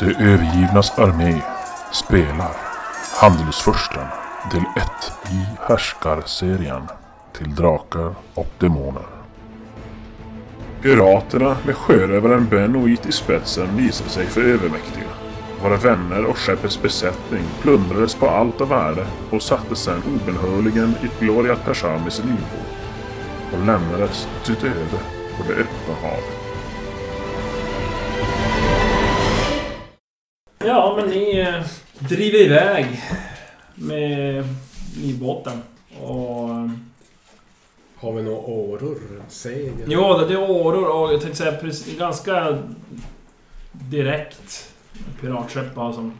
[0.00, 1.42] De övergivnas armé
[1.92, 2.50] spelar
[3.20, 4.06] Handelsfursten
[4.52, 4.86] del 1
[5.30, 6.82] i Härskarserien
[7.32, 9.02] till Drakar och Demoner.
[10.82, 15.08] Piraterna med sjörövaren Benoit i spetsen visade sig för övermäktiga.
[15.62, 21.24] Våra vänner och skeppets besättning plundrades på allt av värde och sattes sedan obönhörligen i
[21.24, 22.78] Gloria Pershamis livbåt
[23.52, 24.98] och lämnades sitt öde
[25.36, 26.37] på det öppna havet.
[31.08, 31.62] Ni eh,
[31.98, 32.86] driver iväg
[33.74, 34.44] med
[34.96, 35.62] livbåten.
[36.00, 36.50] Och...
[36.50, 36.70] eh,
[37.96, 38.98] Har vi några åror?
[39.28, 39.72] Segel?
[39.86, 42.58] Jo, det är åror och jag tänkte säga precis, ganska
[43.72, 44.72] direkt
[45.20, 46.12] piratskepp har som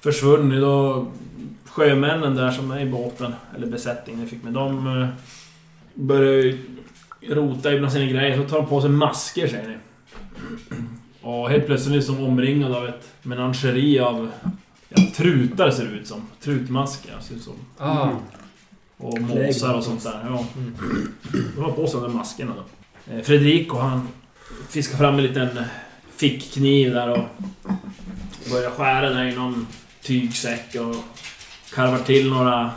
[0.00, 1.04] försvunnit och
[1.64, 5.08] sjömännen där som är i båten, eller besättningen fick med dem eh,
[5.94, 6.58] börjar ju
[7.28, 9.76] rota ibland sina grejer, så tar de på sig masker säger ni.
[11.26, 14.30] Och helt plötsligt är som omringad av ett menageri av
[14.88, 16.22] ja, trutar ser det ut som.
[16.40, 17.54] Trutmasker, ser ut som.
[17.78, 18.08] Ah,
[18.96, 20.26] Och måsar och sånt där.
[20.28, 20.44] Ja.
[21.56, 23.14] De har på sig de där maskerna då.
[23.14, 24.08] Eh, Fredrico han
[24.68, 25.48] fiskar fram en liten
[26.16, 27.24] fickkniv där och
[28.50, 29.66] börjar skära där i någon
[30.02, 30.96] tygsäck och
[31.74, 32.70] karvar till några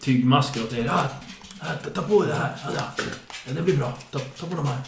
[0.00, 0.84] tygmasker åt er.
[0.84, 1.02] Ja,
[1.60, 2.52] ja, ta, på det här.
[2.76, 3.92] Ja, det blir bra.
[4.10, 4.78] Ta, ta på de här.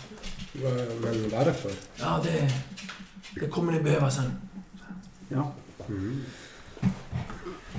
[0.53, 1.72] Men varför?
[1.97, 2.53] Ja, det,
[3.41, 4.33] det kommer ni behöva sen.
[5.28, 5.53] Ja.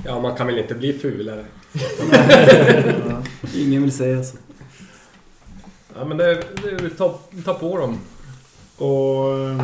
[0.06, 1.46] Ja, man kan väl inte bli fulare?
[3.56, 4.38] Ingen vill säga så.
[5.96, 8.00] Ja men det, det, ta, ta på dem.
[8.78, 9.64] Och...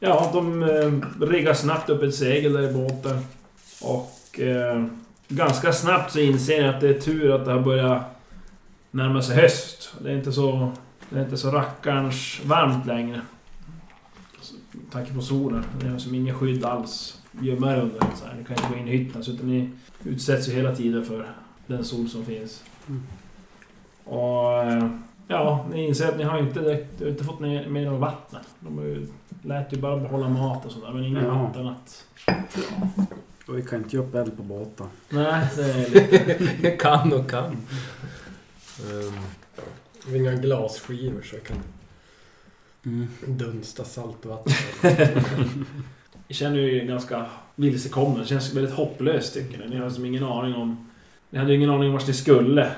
[0.00, 3.26] Ja, de eh, riggar snabbt upp ett segel där i båten.
[3.82, 4.84] Och eh,
[5.28, 8.02] ganska snabbt så inser ni att det är tur att det har börjat
[8.90, 9.94] närma sig höst.
[10.02, 10.72] Det är inte så,
[11.10, 13.20] det är inte så rackarns varmt längre.
[14.90, 15.64] Tanke på solen.
[15.80, 17.22] Det är som inget skydd alls.
[17.40, 18.00] Gömma er under.
[18.00, 18.34] Så här.
[18.38, 19.24] Ni kan inte gå in i hytten.
[19.24, 19.70] Så utan ni
[20.04, 21.30] utsätts ju hela tiden för
[21.66, 22.64] den sol som finns.
[24.04, 24.62] Och...
[24.62, 24.88] Eh,
[25.28, 28.40] Ja, ni inser att ni har inte, direkt, inte fått med något vatten.
[28.60, 29.06] De har ju,
[29.42, 31.42] lät ju bara behålla mat och sådär, men ingen Ja.
[31.42, 32.04] vatten att...
[33.48, 34.86] Och vi kan inte ge upp eld på båten.
[35.08, 36.70] Nej, det är lite...
[36.80, 37.44] kan och kan.
[37.50, 39.18] Ehm,
[40.06, 41.56] Vi har inga glasskivor så jag kan
[42.86, 43.08] Mm.
[43.26, 44.52] dunsta saltvatten.
[46.28, 48.18] Ni känner ju ganska vilsekomna.
[48.20, 49.68] Det känns väldigt hopplöst tycker ni.
[49.68, 50.90] Ni har som ingen aning om...
[51.30, 52.70] Ni hade ju ingen aning om vart ni skulle.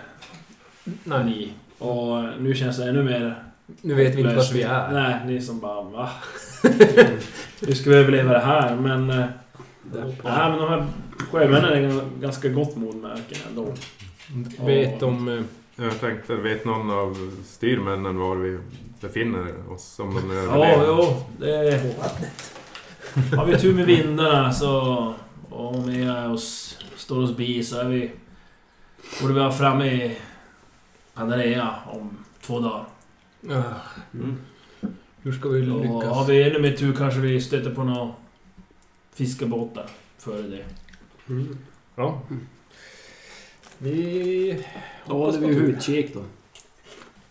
[1.04, 1.52] nej, Ni.
[1.78, 3.42] Och nu känns det ännu mer...
[3.82, 4.92] nu vet vi inte vart vi är.
[4.92, 6.10] Nej, ni är som bara va?
[7.66, 8.76] Hur ska vi överleva det här?
[8.76, 9.10] Men...
[9.10, 9.24] eh,
[9.92, 10.86] Nej, men de här
[11.30, 13.74] sjömännen är gan- ganska gott mod märker ni ändå.
[14.66, 15.44] Vet de...
[15.80, 18.58] Jag tänkte, vet någon av styrmännen var vi
[19.00, 19.98] befinner oss?
[20.00, 20.86] Om de Ja, överlever?
[20.86, 21.22] jo.
[21.38, 21.94] Det är...
[23.36, 25.14] Har vi tur med vindarna så...
[25.50, 28.10] Och om vi är oss, står oss bi så är vi...
[29.20, 30.18] Borde vi vara framme i
[31.14, 32.84] Panarea om två dagar.
[34.14, 34.36] Mm.
[35.22, 36.16] hur ska vi Och lyckas?
[36.16, 38.12] har vi ännu mer tur kanske vi stöter på några
[39.14, 39.86] fiskebåtar
[40.18, 40.64] före det.
[41.28, 41.58] Mm.
[41.94, 42.22] Ja.
[43.78, 44.64] Vi...
[45.06, 46.20] Då håller vi utkik då.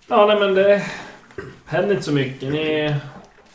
[0.07, 0.85] Ja, nej men det
[1.65, 2.53] händer inte så mycket.
[2.53, 2.95] Ni,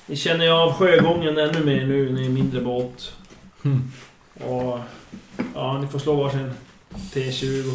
[0.07, 3.13] ni känner ju av sjögången ännu mer nu, ni är mindre båt.
[3.65, 3.93] Mm.
[4.35, 4.79] Och...
[5.55, 6.51] Ja, ni får slå varsin
[6.91, 7.75] T20.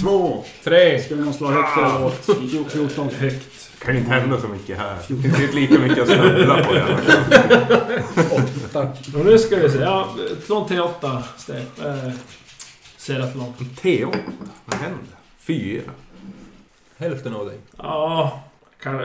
[0.00, 0.44] Två!
[0.64, 1.02] Tre!
[1.02, 2.72] Ska vi nog slå högt eller lågt?
[2.72, 3.08] 14.
[3.08, 3.53] Högt.
[3.84, 4.96] Kan ju inte hända så mycket här.
[5.08, 6.74] Det finns inte lika mycket att snubbla på.
[6.74, 6.98] gärna.
[8.30, 8.82] Åtta.
[9.18, 9.78] Och nu ska vi se.
[9.78, 10.08] Ja,
[10.46, 11.84] en T8, Steff.
[11.84, 12.10] Eh,
[12.96, 13.54] Seratlon.
[13.82, 14.16] T8?
[14.64, 15.00] Vad händer?
[15.38, 15.82] Fyra?
[16.96, 17.58] Hälften av dig.
[17.78, 18.40] Ja,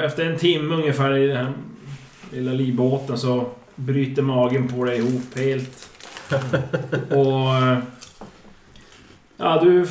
[0.03, 1.53] efter en timme ungefär i den här
[2.31, 5.89] lilla livbåten så bryter magen på dig ihop helt.
[7.09, 7.55] Och...
[7.55, 7.77] eh,
[9.41, 9.87] Ja, du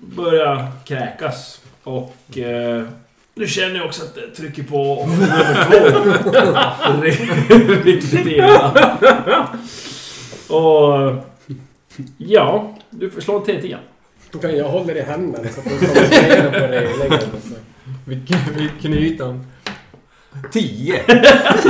[0.00, 1.60] börjar kräkas.
[1.82, 2.38] Och...
[2.38, 2.84] Eh,
[3.38, 7.02] du känner ju också att det trycker på nummer två.
[7.84, 8.72] Riktigt illa.
[10.48, 11.14] Och...
[12.18, 13.76] Ja, du får slå en T10.
[14.30, 17.26] Då kan jag hålla i händerna så får du kommentera på.
[17.26, 17.54] Så.
[18.04, 18.22] Vi,
[18.56, 19.46] vi knyter den.
[20.52, 21.00] Tio!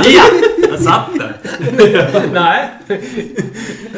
[0.05, 0.23] ja!
[0.69, 1.37] Jag satt där!
[2.33, 2.69] Nej!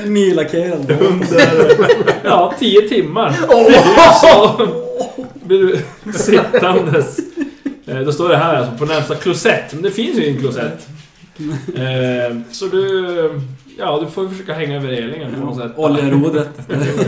[0.06, 0.92] Nylackerad.
[1.02, 1.72] Under...
[2.24, 3.34] Ja, tio timmar.
[4.22, 4.68] Så
[5.34, 5.80] blir du
[6.14, 7.20] sittandes.
[7.92, 9.74] Eh, Då står det här alltså på närmsta klosett.
[9.74, 10.88] Men det finns ju en klosett.
[11.76, 13.42] Eh, Så du...
[13.78, 15.72] Ja, du får försöka hänga över relingen på något sätt.
[15.76, 16.50] Oljerodret.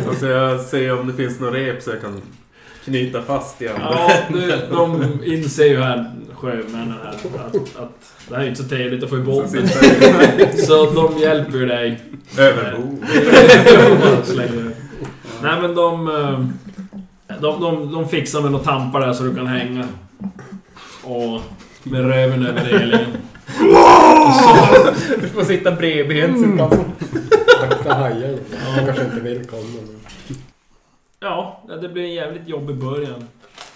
[0.09, 2.21] Alltså jag ser om det finns något rep så jag kan
[2.85, 3.75] knyta fast igen.
[3.79, 8.69] Ja, du, de inser ju här, sjömännen här att, att det här är inte så
[8.69, 9.67] trevligt att få i Så båten.
[10.57, 12.01] Så de hjälper ju dig.
[12.37, 12.99] överbord.
[15.43, 16.39] Nej men de, eh,
[17.41, 17.91] de, de...
[17.91, 19.85] De fixar med några tampar där så du kan hänga.
[21.03, 21.41] Och
[21.83, 23.17] med röven över relingen.
[25.21, 26.93] Du får sitta bredbent så kan...
[27.69, 28.39] Akta hajen.
[28.75, 29.63] Han kanske inte vill komma.
[29.73, 29.99] men-
[31.19, 33.27] Ja, det blir en jävligt jobbig början.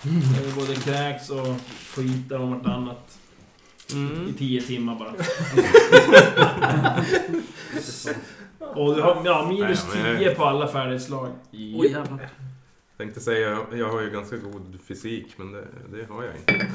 [0.02, 1.48] Det är både kräks och
[1.96, 3.18] skiter om vartannat.
[4.30, 5.12] I tio timmar bara.
[8.76, 11.30] och du har ja, minus Nej, men- tio på alla färdighetslag.
[11.52, 12.30] Oj jävlar.
[12.98, 16.68] Tänkte säga, jag, har ju ganska god fysik, men det, det har jag inte.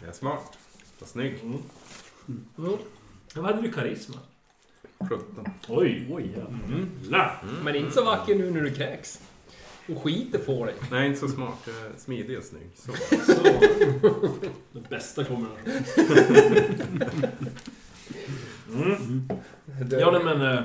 [0.00, 0.58] Jag är smart.
[1.00, 1.38] Och snygg.
[2.56, 2.78] Ja,
[3.34, 4.16] Vad hade du karisma?
[5.08, 5.46] 17.
[5.68, 6.08] Oj!
[6.10, 6.60] Oj jävlar.
[6.66, 6.88] Mm.
[7.08, 7.32] La!
[7.64, 9.20] Men inte så vacker nu när du kräks.
[9.88, 10.74] Och skiter på dig.
[10.90, 11.58] Nej, inte så smart.
[11.66, 12.70] Jag är smidig och snygg.
[12.74, 12.92] Så.
[13.32, 13.42] Så.
[14.72, 15.82] Det bästa kommer nu.
[18.74, 19.28] Mm.
[19.90, 20.58] Ja, nej, men...
[20.58, 20.64] eh,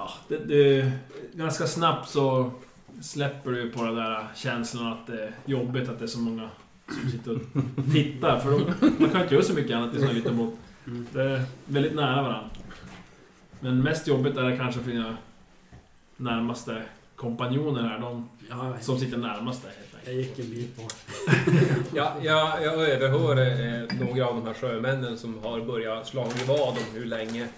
[0.00, 0.92] Ja, det, det,
[1.32, 2.50] ganska snabbt så
[3.02, 6.50] släpper du på den där känslan att det är jobbigt att det är så många
[6.86, 8.38] som sitter och tittar.
[8.38, 10.54] För de, man kan inte göra så mycket annat i sån här liten båt.
[11.12, 12.50] Det är väldigt nära varandra.
[13.60, 15.16] Men mest jobbigt är det kanske för dina
[16.16, 16.82] närmaste
[17.16, 17.98] kompanjoner här.
[17.98, 18.28] De
[18.80, 20.94] som sitter närmast dig helt jag gick en bit bort.
[21.94, 26.68] Ja, jag, jag överhör eh, några av de här sjömännen som har börjat slå vad
[26.68, 27.48] om hur länge,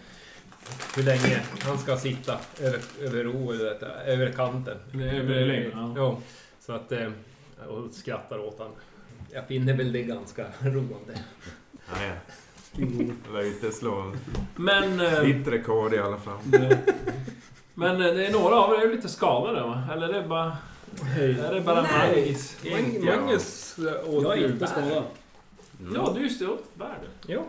[0.96, 4.76] hur länge han ska sitta över, över ro, eller detta, över kanten.
[4.94, 5.92] Är över relingen, ja.
[5.96, 6.18] Ja,
[6.60, 6.92] så att...
[6.92, 7.10] eh,
[7.68, 8.70] Och skrattar åt han.
[9.32, 11.18] Jag finner väl det ganska roande.
[11.98, 12.12] Nej,
[12.76, 14.12] jag lär ju inte slå
[14.56, 15.00] Men...
[15.00, 16.38] eh, ditt rekord i alla fall.
[16.44, 16.78] det,
[17.74, 19.82] men eh, det är några av er är lite skadade va?
[19.92, 20.56] Eller är det bara...
[21.18, 21.82] Är det bara.
[21.82, 22.56] Magnus?
[22.64, 25.02] Mag- Magnus eh, åt Jag är ju inte skadad.
[25.80, 25.94] Mm.
[25.94, 26.46] Ja, du just det.
[26.46, 27.32] åt bär du.
[27.32, 27.42] Ja.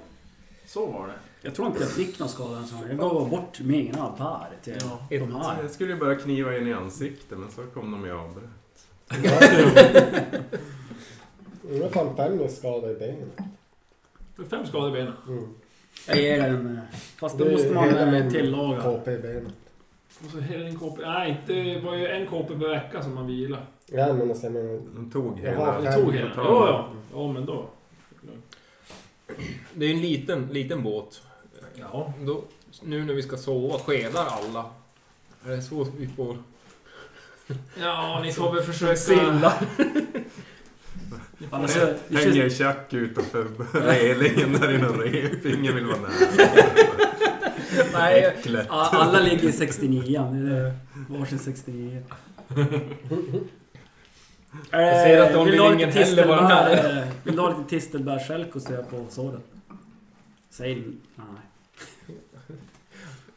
[0.65, 1.13] Så var det.
[1.45, 2.73] Jag tror inte jag fick någon skada ens.
[2.89, 4.77] Jag gav bort mina bär till
[5.09, 5.17] Ja.
[5.19, 5.61] de här.
[5.61, 8.49] Jag skulle ju bara kniva in i ansiktet, men så kom de ju avbröt.
[11.71, 12.95] Jag har fan fem skador i
[14.37, 15.13] har Fem skador i benen.
[15.27, 15.47] Mm.
[16.07, 16.77] Jag ger den...
[16.77, 16.83] eh,
[17.19, 18.81] Fast då Det måste man eh, tillaga.
[18.81, 19.51] KP i benen.
[20.25, 21.01] Och så hela din KP.
[21.01, 23.57] Nej, inte, det var ju en KP per vecka som man vila.
[23.85, 24.81] Ja men alltså, jag menar...
[24.95, 25.79] De tog hela...
[25.81, 26.03] Det fem.
[26.03, 26.31] tog hela.
[26.35, 26.71] Ja, det.
[26.71, 26.89] ja.
[27.13, 27.65] Ja, men då.
[29.73, 31.21] Det är en liten, liten båt.
[31.75, 32.13] Ja.
[32.21, 32.43] Då,
[32.81, 34.65] nu när vi ska sova, skedar alla?
[35.45, 36.37] Är det så vi får
[37.81, 38.95] Ja, ni får väl försöka...
[38.95, 39.53] silla?
[41.51, 45.45] Alltså, det Hänger känns, tjack utanför relingen där i någon rep.
[45.45, 46.47] Ingen vill vara nära.
[47.93, 48.67] Nej, Äcklet.
[48.69, 50.73] a- alla ligger i 69 det är det.
[51.09, 52.03] Varsin 69
[54.71, 56.99] Jag ser att de vill ingen lite heller vara nära.
[56.99, 59.41] eh, Vill du ha lite tistelbärssälk och stöd på såret?
[60.49, 60.75] Säg
[61.15, 61.25] nej.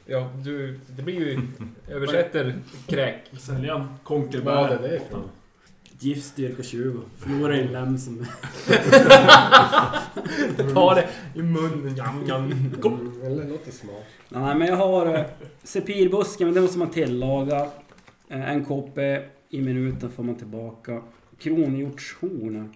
[0.07, 1.41] Ja, du, det blir ju...
[1.89, 2.55] Översätter
[2.87, 3.31] kräk.
[3.39, 4.69] Sälja Vad konkelbär.
[4.69, 5.31] är det för något?
[5.99, 7.01] Giftstyrka 20.
[7.19, 8.27] Förlorar en lem som...
[10.75, 11.97] Ta det i munnen.
[11.97, 12.45] Jam, jam.
[12.45, 14.05] Mm, eller det låter smart.
[14.29, 15.25] Nej men jag har eh,
[15.63, 17.61] sepirbusken, men den måste man tillaga.
[18.29, 21.03] Eh, en koppe i minuten får man tillbaka.
[21.39, 22.75] Kronhjortshorn.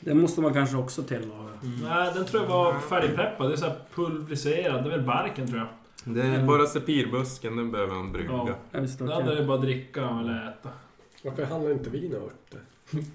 [0.00, 1.50] Den måste man kanske också tillaga.
[1.82, 3.50] Nej, den tror jag var färdigpeppad.
[3.50, 4.84] Det är så här pulveriserad.
[4.84, 5.68] Det är väl barken tror jag.
[6.04, 8.30] Det är bara sepirbusken, den behöver man brygga.
[8.32, 8.48] Ja.
[8.72, 9.14] Det, Den okej.
[9.14, 10.68] hade det bara att dricka eller äta.
[11.24, 12.60] Varför handlar inte vi några örter?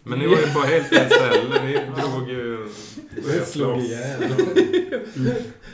[0.04, 1.63] Men ni var ju på helt fel ställe.
[1.63, 2.68] Ni drog ju...
[3.15, 4.22] Vi slog ihjäl.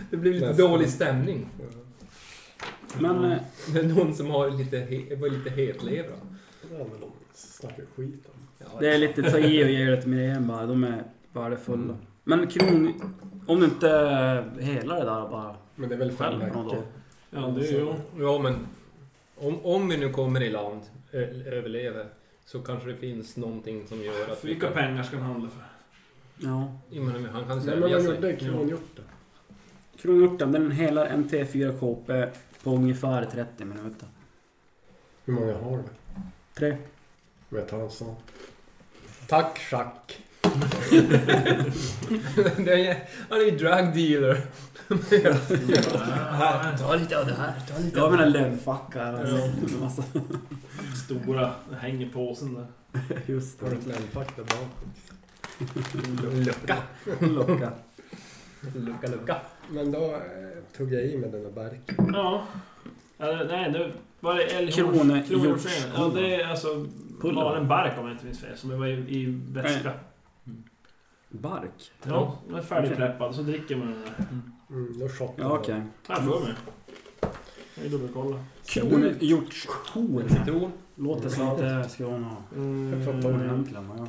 [0.10, 0.72] Det blir lite Nästan.
[0.72, 1.48] dålig stämning.
[3.00, 3.38] Men eh,
[3.74, 6.12] Det är någon som har lite, he, var lite hetlevra.
[6.72, 8.68] Ja men de snackar skit om.
[8.80, 10.65] Det är lite ta i och ge lite mer igen bara.
[10.65, 11.03] De är
[11.34, 11.96] värdefulla.
[12.24, 12.94] Men kron...
[13.48, 13.88] Om du inte
[14.60, 16.65] hela det där bara Men det är väl själv fem på dag.
[16.65, 16.84] veckor.
[17.31, 17.93] Ja, det är ju...
[18.17, 18.67] Ja, men
[19.38, 22.07] om, om vi nu kommer i land, ö, överlever,
[22.45, 25.63] så kanske det finns någonting som gör att För vilka pengar ska han handla för?
[26.47, 26.73] Ja.
[26.89, 29.05] Ja, men han kan Nej sälja men vad gjorde kronhjorten?
[29.97, 32.27] Kronhjorten, den helar en T4 KP
[32.63, 34.07] på ungefär 30 minuter.
[35.25, 35.83] Hur många har du?
[36.53, 36.77] Tre.
[37.50, 38.15] Jag tar en sån.
[39.27, 40.21] Tack Schack.
[42.65, 42.98] Det är-
[43.29, 44.38] han är ju drug dealer.
[46.31, 49.13] Här, Ta lite av det här, ta lite Jag har av det mina lönnfackar.
[49.13, 49.38] Alltså.
[49.81, 50.03] Massa.
[51.05, 51.51] stora.
[51.70, 52.65] Det hänger i påsen där.
[53.25, 54.67] Just Har du ett lämfack där bak?
[56.34, 56.77] Lucka,
[57.20, 57.72] Locka.
[58.75, 59.36] lucka, lucka.
[59.72, 60.17] Men då eh,
[60.77, 62.12] tog jag i med den där barken.
[62.13, 62.43] Ja.
[63.20, 64.72] Eller, nej, det var det
[65.27, 65.91] Kronhjortsen.
[65.96, 66.67] Ja, det är alltså
[67.22, 67.36] Pulver.
[67.36, 68.58] bara en bark om jag inte minns fel.
[68.58, 69.91] Som var i, i vätska.
[71.31, 71.91] Bark?
[72.03, 74.25] Ja, den är färdigpreppad så dricker man den där.
[74.69, 75.81] Mm, då shottar Ja, okej.
[76.07, 76.53] Här för mig.
[77.75, 78.43] Jag vill dubbelkolla.
[78.65, 80.29] Kronhjortshorn.
[80.29, 80.71] Citron.
[80.95, 82.43] Låter som att det ska vara något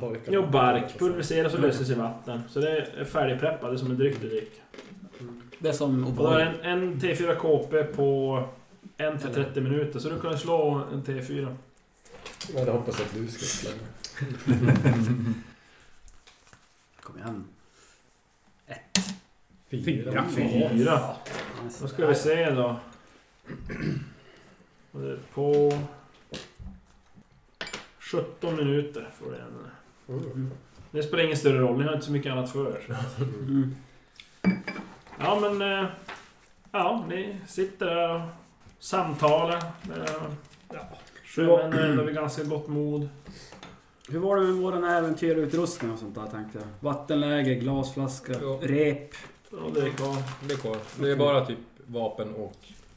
[0.01, 0.15] Jag?
[0.25, 0.31] Ja.
[0.33, 0.99] Jo, bark.
[0.99, 2.41] Pulveriseras och löses i vatten.
[2.49, 3.61] Så det är färdigpreppat.
[3.61, 4.63] Det är som en dryck du dricker.
[5.59, 6.61] Det är som Och då är O'boy.
[6.61, 8.43] det en, en T4 KP på
[8.97, 9.99] 1 till 30 minuter.
[9.99, 11.55] Så du kan slå en T4.
[12.53, 13.69] Jag hade hoppats att du skulle slå.
[17.23, 17.47] Kom igen.
[19.69, 20.11] Fyra.
[20.69, 21.15] Fyra.
[21.81, 22.75] Då ska vi se då.
[25.33, 25.71] På
[27.99, 30.21] 17 minuter får du en.
[30.31, 30.51] Mm.
[30.91, 32.97] Det spelar ingen större roll, ni har inte så mycket annat för er.
[33.21, 33.75] Mm.
[35.19, 35.61] Ja men...
[35.83, 35.89] eh,
[36.75, 38.21] Ja, ni sitter där och
[38.79, 39.63] samtalar.
[41.25, 43.09] Sjömännen är ändå vid ganska gott mod.
[44.09, 46.67] Hur var det med våran äventyrutrustning och sånt där tänkte jag?
[46.79, 48.59] Vattenläge, glasflaska, Ja.
[48.61, 49.09] rep.
[49.51, 50.15] Ja, det är kvar.
[50.47, 50.77] Det är kvar.
[50.99, 52.53] Det är bara typ vapen och...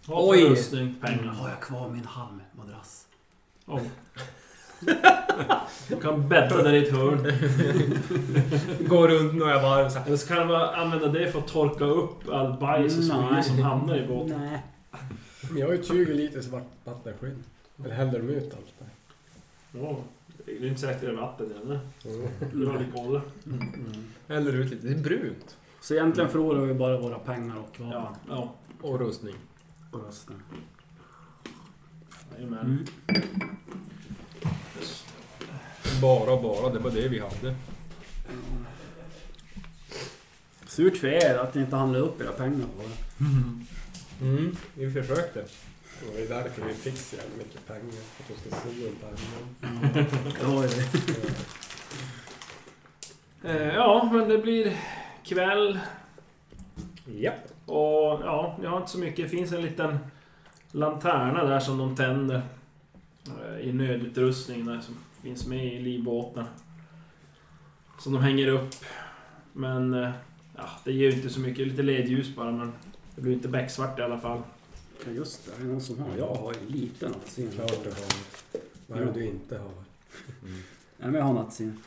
[0.09, 0.45] Oj!
[0.45, 0.51] Oj.
[0.51, 1.25] Rustning, pengar.
[1.25, 3.07] Har jag kvar min halmmadrass?
[3.67, 3.81] Oh.
[5.89, 7.33] Du kan bädda där i ett hörn.
[8.89, 10.07] Går runt några varv så här.
[10.07, 13.43] Eller så kan man använda det för att torka upp all bajs och Nej.
[13.43, 14.41] spy som hamnar i båten.
[14.41, 14.63] Nej.
[15.51, 17.45] Men jag har ju 20 liter svart vattenskinn.
[17.85, 18.89] Eller häller de ut allt där?
[19.81, 19.97] Ja,
[20.47, 21.79] det är inte säkert det är vatten i den.
[22.53, 22.69] Mm.
[22.69, 23.23] Har kolla.
[24.29, 24.87] Häller ut lite.
[24.87, 25.57] Det är brunt.
[25.81, 27.91] Så egentligen förlorar vi bara våra pengar och vapen.
[27.91, 28.55] Ja, ja.
[28.81, 29.35] Och rustning.
[29.91, 30.43] Och rösten.
[32.37, 32.61] Jajamän.
[32.61, 32.85] Mm.
[36.03, 36.73] Bara bara.
[36.73, 37.57] Det var det vi hade.
[40.67, 43.25] Surt för er att ni inte handlade upp era pengar på det.
[44.21, 44.57] Mm.
[44.75, 45.45] Vi försökte.
[46.01, 47.83] Det var ju därför vi fick så jävla mycket pengar.
[48.17, 50.07] För att de ska sno en pengar.
[50.41, 50.89] Det var ju det.
[53.49, 54.77] Eh, Ja, men det blir
[55.25, 55.79] kväll
[57.07, 57.35] Japp.
[57.67, 59.25] och ja, jag har inte så mycket.
[59.25, 59.99] Det finns en liten
[60.73, 62.43] lanterna där som de tänder
[63.27, 66.45] eh, i nödutrustning där som finns med i livbåten.
[67.99, 68.71] Som de hänger upp.
[69.53, 70.11] Men eh,
[70.57, 71.67] ja, det ger ju inte så mycket.
[71.67, 72.73] Lite ledljus bara men
[73.15, 74.43] det blir inte becksvart i alla fall.
[75.05, 76.17] Ja just det, är det någon som har?
[76.19, 77.51] Jag har ju en liten nattsyn.
[77.51, 77.99] Klart du har.
[78.87, 79.73] Vad är det du inte har?
[80.43, 81.79] Nej men jag har nattsyn.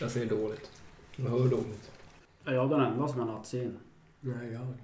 [0.00, 0.70] Jag ser dåligt.
[1.16, 1.90] Jag hör dåligt.
[2.44, 3.78] Är jag den enda som har nattsyn?
[4.20, 4.74] Nej, jag har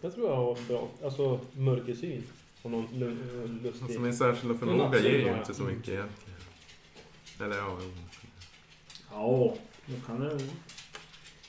[0.00, 2.22] Jag tror jag har bra, alltså mörkersyn.
[2.62, 3.82] Och någon lu- lustig...
[3.84, 6.38] Alltså min särskilda förmåga ger ju inte så mycket egentligen.
[7.40, 7.78] Eller ja.
[9.10, 9.54] Ja,
[9.86, 10.40] då kan det...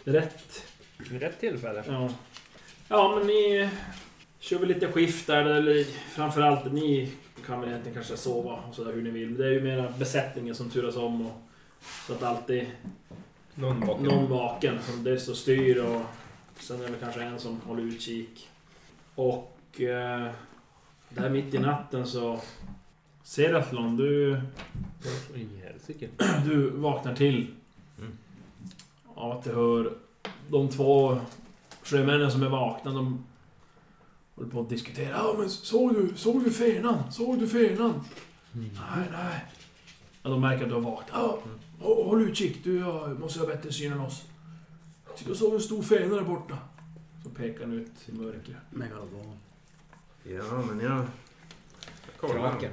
[0.04, 0.66] Rätt.
[1.10, 1.84] Vid rätt tillfälle.
[1.88, 2.10] Ja.
[2.88, 3.70] Ja, men ni
[4.42, 5.46] kör väl lite skift där.
[5.46, 7.12] Eller framförallt ni
[7.46, 9.38] kan väl egentligen kanske sova och sådär hur ni vill.
[9.38, 11.26] Det är ju mera besättningen som turas om.
[11.26, 11.42] Och,
[12.08, 12.68] så att alltid
[13.56, 14.04] Någon bakom.
[14.04, 16.02] någon vaken som dels så styr och
[16.60, 18.50] sen är det kanske en som håller utkik.
[19.16, 20.32] Och eh,
[21.10, 22.40] där mitt i natten så...
[23.24, 24.42] Seratlon, du,
[26.46, 27.48] du vaknar till.
[27.98, 28.18] Mm.
[29.16, 29.94] Av att du hör
[30.48, 31.20] de två
[31.84, 32.92] sjömännen som är vakna.
[32.92, 33.26] De
[34.42, 35.10] håller på att diskutera.
[35.18, 37.12] Ja men såg du, såg du fenan?
[37.12, 38.04] Såg du fenan?
[38.52, 39.46] Nej, nej.
[40.24, 41.10] Ja, de märker att du har vaknat.
[41.14, 41.40] Ja,
[41.80, 42.64] hå- håll utkik.
[42.64, 44.24] Du har, måste ha bättre syn än oss.
[45.28, 46.58] Jag såg en stor fena där borta.
[47.24, 48.56] Så pekar han ut i mörkret.
[48.70, 49.38] Megalodon.
[50.24, 50.98] Ja, men jag...
[52.06, 52.52] Jag kollar.
[52.52, 52.72] Kraken.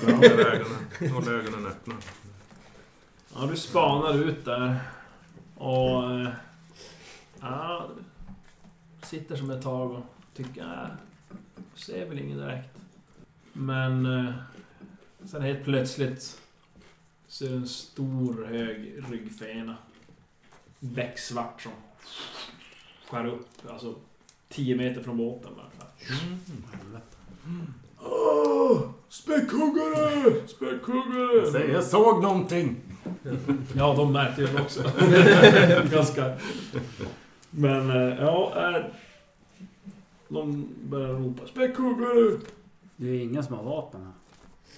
[0.00, 1.94] Håller ögonen, håller ögonen öppna.
[3.34, 4.76] Ja, du spanar ut där.
[5.56, 6.10] Och...
[6.20, 6.28] eh,
[7.40, 7.88] Ja,
[9.00, 10.60] du sitter som ett tag och tycker...
[10.62, 10.86] Ja,
[11.74, 12.68] ser väl ingen direkt.
[13.52, 14.06] Men...
[14.26, 14.32] eh,
[15.26, 16.40] Sen helt plötsligt
[17.28, 19.76] så är det en stor hög ryggfena.
[20.80, 21.72] Becksvart som
[23.08, 23.94] skär upp, alltså
[24.48, 25.50] 10 meter från båten.
[25.56, 25.86] Bara.
[26.72, 27.16] Helvete.
[28.00, 28.80] Åh!
[29.08, 30.12] Späckhuggare!
[30.40, 31.52] Jag Späckhuggare!
[31.52, 32.76] säger, jag såg någonting!
[33.76, 34.82] Ja, de märkte det också.
[35.96, 36.36] Ganska.
[37.50, 38.52] Men, eh, ja...
[40.28, 42.38] De börjar ropa späckhuggare!
[42.96, 44.12] Det är ingen som har vapen här.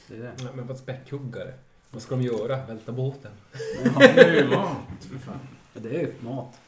[0.09, 0.33] Det är det.
[0.45, 1.55] Nej, Men vad späckhuggare.
[1.91, 2.67] Vad ska de göra?
[2.67, 3.33] Välta båten?
[3.85, 4.77] Ja, Det är ju mat,
[5.11, 5.39] för fan.
[5.73, 6.59] det är ju mat.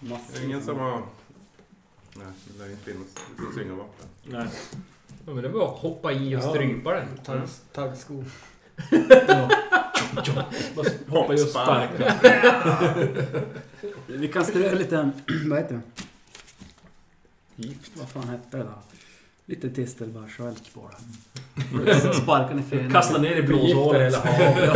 [0.00, 0.40] Det Massor.
[0.40, 1.02] är ingen som har...
[2.14, 3.14] Nej, det lär inte finnas.
[3.14, 4.06] Det finns inga vapen.
[4.24, 4.46] Nej.
[5.26, 6.50] Ja, men det var att hoppa i och Ja.
[6.50, 7.06] strypa den.
[7.24, 8.24] Tagg- Taggskor.
[10.76, 10.86] Bara
[11.20, 12.14] hoppa just sparka.
[14.06, 15.10] Vi kan strö lite...
[15.48, 16.02] Vad heter det?
[17.58, 17.92] Gift.
[17.96, 18.74] Vad fan hette det då?
[19.46, 20.94] Lite tistelbärsvelch bara.
[22.12, 22.90] Sparkar ner fenan.
[22.92, 24.02] Kastar ner i blåshålet.
[24.02, 24.70] hela havet.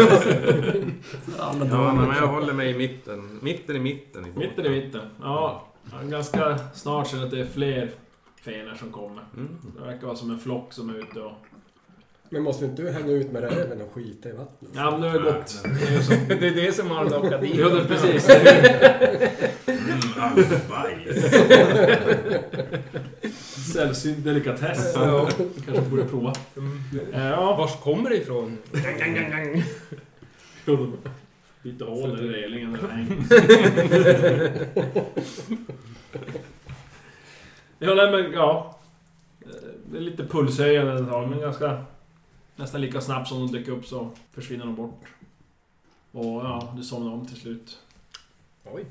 [1.38, 3.38] Alla Ja, men jag håller mig i mitten.
[3.42, 4.26] Mitten i mitten.
[4.26, 5.02] I Mitten i mitten.
[5.20, 5.66] Ja,
[6.04, 7.90] ganska snart ser att det är fler
[8.44, 9.24] fenor som kommer.
[9.36, 9.48] Mm.
[9.78, 11.32] Det verkar vara som en flock som är ute och...
[12.32, 14.70] Men måste inte du hänga ut med räven och skita i vattnet?
[14.74, 15.62] Ja, men nu har det gått.
[16.28, 16.54] Det är.
[16.54, 18.24] Det som har lockat dit Ja, det, precis.
[23.72, 24.92] Sällsynt delikatess.
[24.94, 25.28] Ja.
[25.66, 26.32] Kanske borde prova.
[27.12, 28.58] Ja, Vars kommer det ifrån?
[31.62, 32.78] lite hål i relingen.
[37.78, 38.78] Ja, nej, men ja.
[39.84, 41.84] Det är lite pulshöjande ett tag, men ganska...
[42.56, 45.04] Nästan lika snabbt som de dök upp så försvinner de bort.
[46.12, 47.78] Och ja, du somnar om till slut.
[48.64, 48.84] Oj.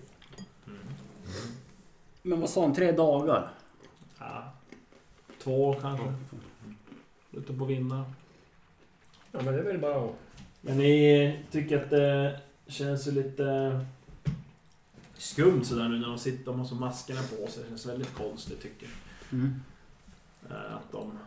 [2.22, 2.74] Men vad sa han?
[2.76, 3.52] Tre dagar?
[4.20, 4.52] Ja.
[5.44, 6.14] Två kanske.
[7.32, 8.06] Ute på vinna.
[9.32, 10.16] Ja, men det är väl bara att...
[10.62, 13.80] Men ni tycker att det känns ju lite
[15.18, 17.64] skumt sådär nu när de sitter, de har så maskerna på sig.
[17.64, 18.88] Det känns väldigt konstigt tycker
[19.32, 19.62] Mm.
[20.50, 20.58] jag.
[20.58, 21.18] Eh, Att de...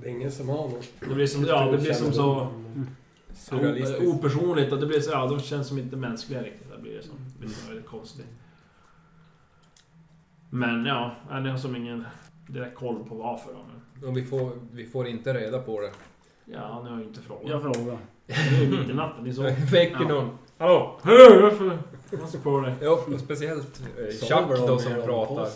[0.00, 0.88] Det är ingen som har något.
[1.08, 2.48] Det blir som, ja, det blir som så
[3.34, 4.02] Surrealistiskt.
[4.02, 4.72] o- opersonligt.
[4.72, 6.70] Att det blir så, ja, de känns som inte mänskliga riktigt.
[6.76, 8.26] Det blir, som, det blir så väldigt konstigt.
[10.50, 11.10] Men ja,
[11.42, 12.04] ni har som ingen
[12.48, 13.52] direkt koll på varför.
[13.52, 13.58] Då,
[14.00, 15.90] men, Och vi får, vi får inte reda på det.
[16.44, 17.50] ja, ni har ju inte frågat.
[17.50, 17.98] Jag frågar.
[18.26, 19.44] Det är ju mitt i natten, ni såg.
[19.72, 20.08] Väcker Ja.
[20.08, 20.38] någon.
[20.58, 20.98] Hallå!
[21.02, 21.40] Hallå!
[21.42, 21.78] Varför?
[22.10, 22.74] Vad ska på dig?
[22.80, 25.48] Ja, och speciellt eh, Sover Chuck de då som pratar.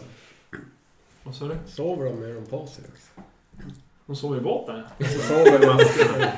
[1.25, 1.55] Vad sa du?
[1.67, 3.21] Sover de med dem på sig också?
[4.11, 4.83] De sover i båten?
[4.99, 5.79] Så sover man.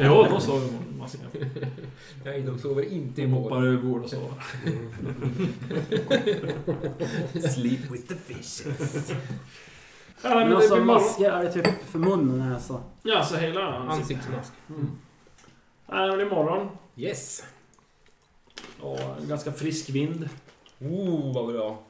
[0.07, 1.29] Ja, de sover i maskerna.
[2.25, 3.67] Nej, de sover inte i De hoppar båten.
[3.67, 4.33] över bord och sover.
[7.49, 9.13] Sleep with the fishes.
[10.23, 12.83] Ja, men det alltså masker, är det typ för mun och näsa?
[13.03, 14.01] Ja, så hela ansiktet.
[14.01, 14.53] Ansiktsmask.
[14.69, 14.91] Mm.
[15.93, 16.69] Nej, men det är morgon.
[16.97, 17.45] Yes!
[18.81, 20.29] Och en ganska frisk vind.
[20.79, 21.83] Oh, vad bra.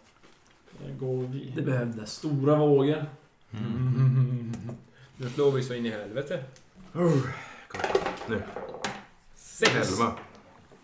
[0.86, 2.12] Det går vid Det behövdes.
[2.12, 3.04] stora vågor.
[5.22, 6.44] Nu slår vi så in i helvete.
[8.28, 8.42] Nu.
[9.34, 9.74] Sex!
[9.74, 10.12] Elva.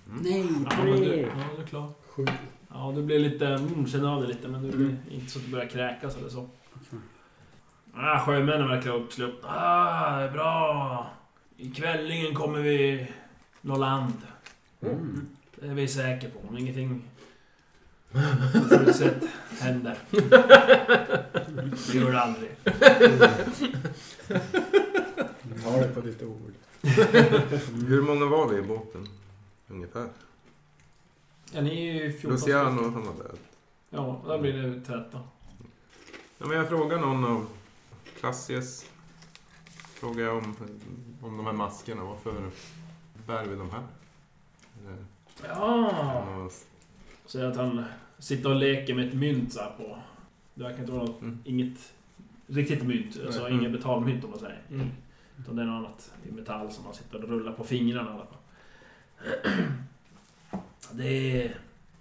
[0.05, 1.20] Nej, Ja, men du, tre!
[1.20, 1.88] ja, du är klar.
[2.09, 2.27] Sju.
[2.68, 3.46] Ja, du blir lite...
[3.46, 6.29] Mm, känner av det lite, men du blir inte så att du börjar kräkas eller
[6.29, 6.48] så.
[7.94, 9.48] Ah, sjömännen verkar uppsluppna.
[9.48, 11.07] Ah, det är bra.
[11.57, 13.07] I kvällningen kommer vi
[13.61, 14.12] nå land.
[14.81, 15.27] Mm.
[15.55, 16.48] Det är vi säkra på.
[16.48, 17.03] Om ingenting
[18.12, 19.25] oförutsett
[19.61, 19.99] händer.
[21.92, 22.51] Det gör det aldrig.
[25.64, 26.53] Ta det på ditt ord.
[27.88, 29.09] Hur många var vi i båten?
[29.68, 30.09] Ungefär.
[31.53, 33.35] Ja, ni är ju 14 Luciano han var där.
[33.90, 35.21] Ja, där blir det 13.
[36.38, 37.47] Ja, men jag frågar någon av
[38.21, 38.87] Klassies.
[39.94, 40.57] Frågar jag om,
[41.23, 42.05] om de här maskerna.
[42.05, 42.51] Varför
[43.27, 43.87] bär vi de här?
[44.81, 45.05] Eller,
[45.49, 46.49] Ja!
[47.29, 47.85] Säger att han
[48.19, 49.99] sitter och leker med ett mynt så här på...
[50.55, 51.38] Det verkar inte vara något, Mm.
[51.45, 51.93] inget
[52.47, 53.19] riktigt mynt.
[53.27, 53.53] Alltså Nej.
[53.53, 54.61] inget betalmynt om man säger.
[54.71, 54.88] Mm.
[55.38, 58.14] Utan det är något annat i metall som man sitter och rullar på fingrarna i
[58.14, 58.37] alla fall.
[60.93, 61.55] Det är,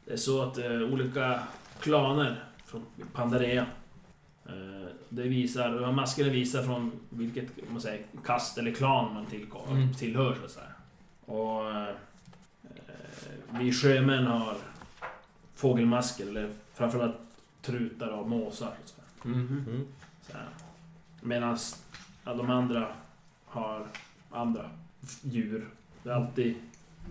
[0.06, 1.40] det är så att eh, olika
[1.80, 3.66] klaner från Pandarea
[4.46, 9.94] eh, det visar, maskerna visar från vilket man säger, kast eller klan man tillkom, Mm.
[9.94, 10.60] tillhör så.
[11.34, 11.96] Och eh,
[13.60, 14.56] vi sjömän har
[15.58, 17.16] fågelmasker, eller framförallt
[17.62, 18.74] trutar och måsar.
[18.86, 19.28] Så.
[19.28, 19.88] Mm.
[20.34, 20.48] Här.
[21.22, 21.58] Medan
[22.26, 22.88] ja, de andra
[23.46, 23.88] har
[24.32, 24.70] andra
[25.22, 25.68] djur.
[26.04, 26.56] Det är alltid...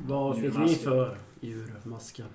[0.07, 2.27] Vad fick ni för djurmasker?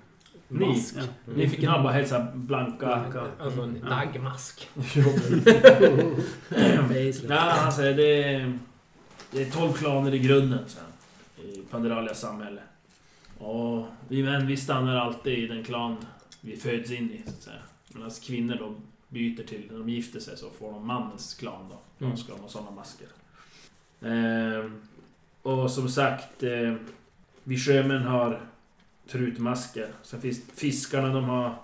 [0.48, 0.94] Ni, Mask.
[0.96, 1.02] ja,
[1.34, 2.76] ni fick ha bara helt så här blanka...
[2.86, 3.22] Blanka.
[3.40, 3.88] Alltså en Ja.
[3.88, 4.68] naggmask.
[6.48, 7.24] Facelift.
[7.28, 8.58] Ja, han säger det är...
[9.30, 12.60] Det är 12 klaner i grunden, så här, I Panderalia samhälle.
[13.42, 15.96] Och vi män, vi stannar alltid i den klan
[16.40, 17.56] vi föds in i, så att säga.
[17.88, 18.74] Medan kvinnor då
[19.08, 21.76] byter till, när de gifter sig så får de mannens klan då.
[21.98, 22.16] De Mm.
[22.16, 23.06] ska ha sådana masker.
[24.02, 24.82] Ehm,
[25.42, 26.74] och som sagt, eh,
[27.44, 28.40] vi sjömän har
[29.08, 29.88] trutmasker.
[30.02, 31.54] Sen finns fiskarna, de har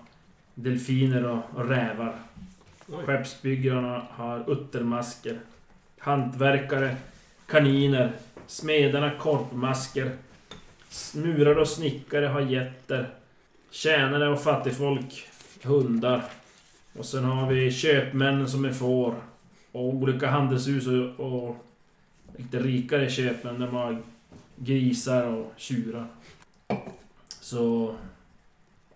[0.55, 2.19] delfiner och, och rävar.
[2.87, 3.05] Oj.
[3.05, 5.39] Skeppsbyggarna har uttermasker.
[5.99, 6.95] Hantverkare,
[7.47, 8.11] kaniner.
[8.47, 10.17] Smedarna korpmasker
[11.15, 13.09] murare och snickare har getter.
[13.71, 15.27] Tjänare och fattigfolk,
[15.63, 16.23] hundar.
[16.97, 19.15] Och sen har vi köpmän som är får.
[19.71, 21.57] Och olika handelshus och, och
[22.37, 24.01] lite rikare köpmän, de har
[24.55, 26.07] grisar och tjurar.
[27.41, 27.95] Så...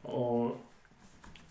[0.01, 0.59] Och...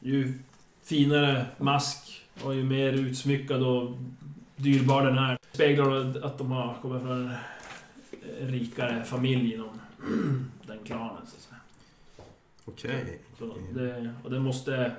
[0.05, 0.35] Ju
[0.83, 3.90] finare mask och ju mer utsmyckad och
[4.57, 5.38] dyrbar den är.
[5.52, 7.31] Speglar att de har kommit från
[8.40, 9.82] en rikare familj inom
[10.67, 11.61] den klanen så att säga.
[12.65, 13.21] Okej.
[13.38, 14.93] Så det, och det måste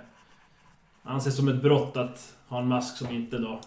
[1.03, 3.59] anses som ett brott att ha en mask som inte då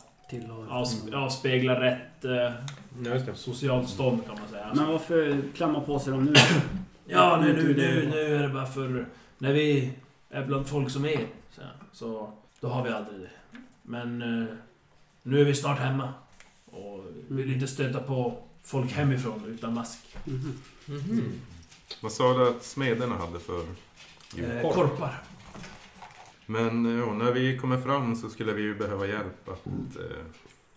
[0.68, 4.72] avs- avspeglar rätt eh, socialt stånd kan man säga.
[4.74, 6.32] Men varför klämma på sig dem nu?
[7.08, 9.06] Ja, nu, nu, nu, nu är det bara för...
[9.38, 9.92] När vi
[10.30, 13.58] är bland folk som är, så, så då har vi aldrig det.
[13.82, 14.48] Men eh,
[15.22, 16.08] nu är vi snart hemma.
[16.66, 19.98] Och vill inte stöta på folk hemifrån utan mask.
[20.24, 20.58] Mhm.
[20.86, 21.40] Mhm.
[22.00, 23.66] Vad sa du att smederna hade för
[24.34, 24.56] djur?
[24.56, 25.22] Eh, korpar.
[26.46, 30.24] Men eh, ja, när vi kommer fram så skulle vi ju behöva hjälp att eh,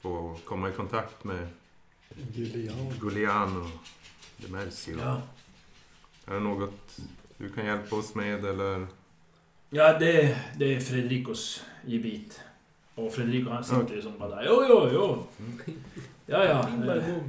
[0.01, 1.47] få komma i kontakt med.
[3.01, 3.69] Giuliano
[4.37, 4.97] Demercio.
[5.01, 5.21] Ja.
[6.25, 6.99] Är det något
[7.37, 8.87] du kan hjälpa oss med eller?
[9.69, 12.39] Ja, det, det är Fredricos gebit.
[12.95, 14.45] Och Fredrico han sitter ju som bara där.
[14.47, 15.23] Jo, jo, jo.
[16.29, 16.67] Ja, ja.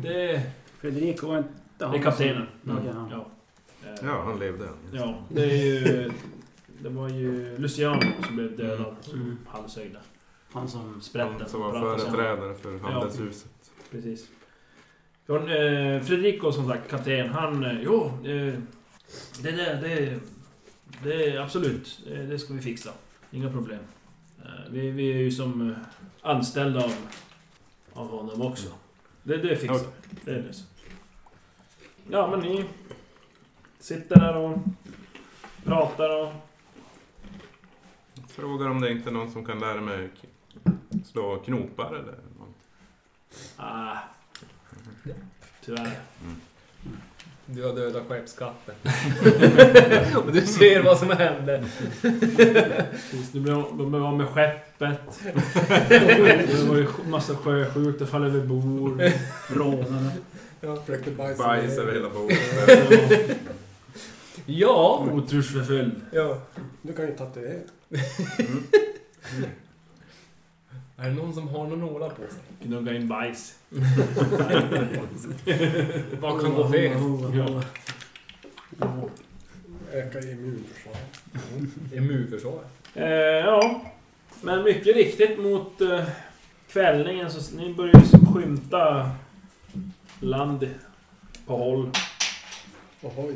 [0.03, 0.43] Det,
[0.81, 2.47] Fredrik var inte det han är kaptenen.
[2.65, 3.09] Okej, ja.
[3.11, 3.27] Ja.
[4.03, 4.75] Ja, han levde än.
[4.93, 6.11] Ja, det är ju...
[6.83, 8.97] Det var ju Luciano som blev dödad.
[9.13, 9.39] Mm.
[9.47, 9.99] Halshöjda.
[10.53, 11.01] Han som...
[11.01, 11.35] Sprätten.
[11.41, 13.51] Han som var företrädare för handelshuset.
[13.91, 14.29] Precis.
[15.27, 17.65] Från, eh, Fredrico som sagt, kapten, han...
[17.65, 18.55] Eh, jo, eh,
[19.43, 20.19] det där, det...
[21.03, 22.91] Det är absolut, det, det ska vi fixa.
[23.31, 23.79] Inga problem.
[24.39, 25.75] Eh, vi, vi är ju som
[26.23, 26.93] anställda av,
[27.93, 28.69] av honom också.
[29.23, 29.87] Det, det fixar
[30.25, 30.33] vi.
[30.33, 30.65] Det så.
[32.11, 32.65] Ja, men ni
[33.79, 34.59] sitter där och
[35.65, 36.33] pratar och...
[38.29, 40.11] Frågar om det inte är någon som kan lära mig
[41.05, 42.57] slå knopar eller något.
[43.57, 43.99] Ah,
[45.65, 46.01] tyvärr.
[47.55, 48.75] Du har dödat skeppskatten.
[50.27, 51.65] och du ser vad som hände.
[52.01, 54.99] Precis, Nu blir de- de blev av med skeppet.
[55.89, 59.03] Det var ju massa sjösjukt, det faller över bord.
[59.49, 60.11] Rånade.
[60.87, 63.39] Försökte bajsa Bajs över hela bordet.
[64.47, 65.07] Ja!
[65.13, 66.01] Otursförföljd.
[66.13, 66.39] ja!
[66.83, 67.59] Du kan ju tatuera.
[71.03, 72.41] Är det någon som har någon nålar på sig?
[72.63, 73.59] Gnugga in bajs.
[76.21, 76.93] Vad kan gå fel?
[77.35, 77.63] Ja.
[79.93, 81.21] Öka immunförsvaret.
[81.93, 82.61] Immunförsvar.
[82.95, 83.09] Eh,
[83.45, 83.83] ja.
[84.43, 86.05] Men mycket riktigt mot eh,
[86.69, 89.11] kvällningen så ni börjar ju som skymta
[90.21, 90.71] land
[91.47, 91.91] på håll.
[93.03, 93.35] Ohoj.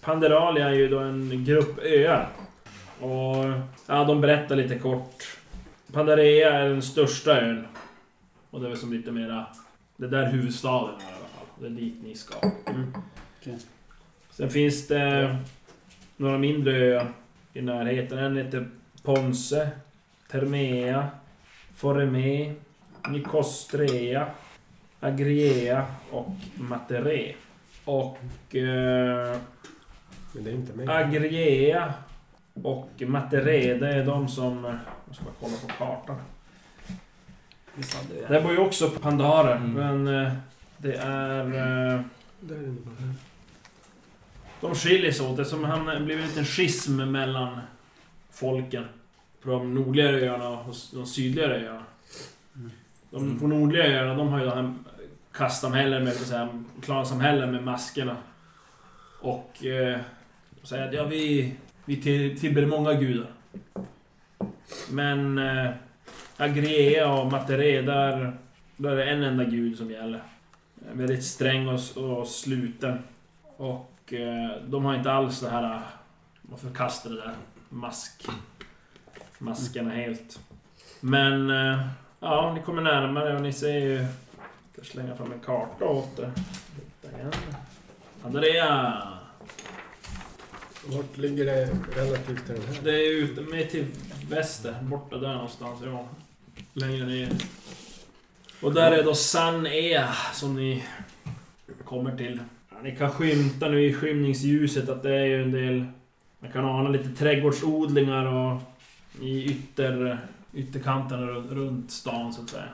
[0.00, 2.28] Panderalia är ju då en grupp öar.
[3.00, 3.44] Och
[3.86, 5.35] ja, de berättar lite kort.
[5.92, 7.66] Pandarea är den största ön.
[8.50, 9.46] Och det är väl som lite mera...
[9.96, 11.46] Det är där huvudstaden är i alla fall.
[11.60, 12.34] Det är dit ni ska.
[12.66, 12.92] Mm.
[13.40, 13.58] Okej.
[14.30, 15.36] Sen finns det
[16.16, 17.08] några mindre öar
[17.52, 18.18] i närheten.
[18.18, 18.68] En heter
[19.02, 19.70] Ponce,
[20.30, 21.08] Termea,
[21.74, 22.54] Foreme,
[23.08, 24.26] Nikostrea,
[25.00, 27.34] Agriea och Matere.
[27.84, 28.18] Och...
[28.54, 29.36] Eh,
[30.32, 30.88] Men det är inte mig.
[30.88, 31.94] Agriea
[32.62, 34.78] och Matere, det är de som...
[35.06, 36.16] Jag ska bara kolla på kartan.
[37.74, 38.42] Visst hade jag.
[38.42, 39.72] Bor ju också pandarer, Mm.
[40.02, 40.32] men eh,
[40.78, 41.40] det är...
[41.46, 42.00] eh,
[42.40, 43.14] Där är det bara.
[44.60, 45.36] De skiljer sig åt.
[45.36, 47.60] Det är som han det blir en liten schism mellan
[48.30, 48.84] folken.
[49.42, 51.82] På de nordligare öarna och de sydligare öarna.
[53.10, 54.74] De på nordliga öarna, de har ju det här
[55.32, 58.16] kastsamhällen med, så här, klansamhällen med maskerna.
[59.20, 59.98] Och eh,
[60.62, 63.30] säger att ja, vi, vi till, tillber många gudar.
[64.90, 65.70] Men eh,
[66.36, 68.36] Agria och Matere, där,
[68.76, 70.22] där är det en enda gud som gäller.
[70.86, 72.98] Eh, Väldigt sträng och, och sluten.
[73.56, 75.80] Och eh, de har inte alls det här...
[76.42, 77.34] Man förkastar det där
[77.68, 78.26] mask...
[79.38, 80.40] Maskerna helt.
[81.00, 81.50] Men...
[81.50, 81.86] Eh,
[82.20, 84.06] ja, ni kommer närmare och ni ser ju...
[84.74, 86.30] Jag ska slänga fram en karta åt er.
[88.24, 89.02] Andrea!
[90.86, 92.82] Vart ligger det relativt till den här?
[92.82, 93.86] Det är ute med till
[94.28, 95.80] väster, borta där någonstans.
[95.84, 96.08] Ja.
[96.72, 97.28] Längre ner.
[98.60, 100.84] Och där är då San Ea som ni
[101.84, 102.40] kommer till.
[102.70, 105.84] Ja, ni kan skymta nu i skymningsljuset att det är ju en del...
[106.38, 108.60] Man kan ana lite trädgårdsodlingar och
[109.22, 110.18] i ytter,
[110.54, 112.68] ytterkanterna runt, stan så att säga.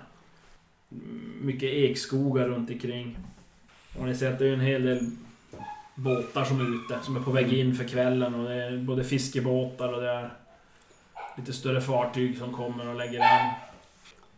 [1.41, 3.19] Mycket ekskogar runt omkring.
[3.99, 5.11] Och ni ser att det är en hel del
[5.95, 8.35] båtar som är ute, som är på väg in för kvällen.
[8.35, 10.31] Och det är både fiskebåtar och det är
[11.37, 13.53] lite större fartyg som kommer och lägger an.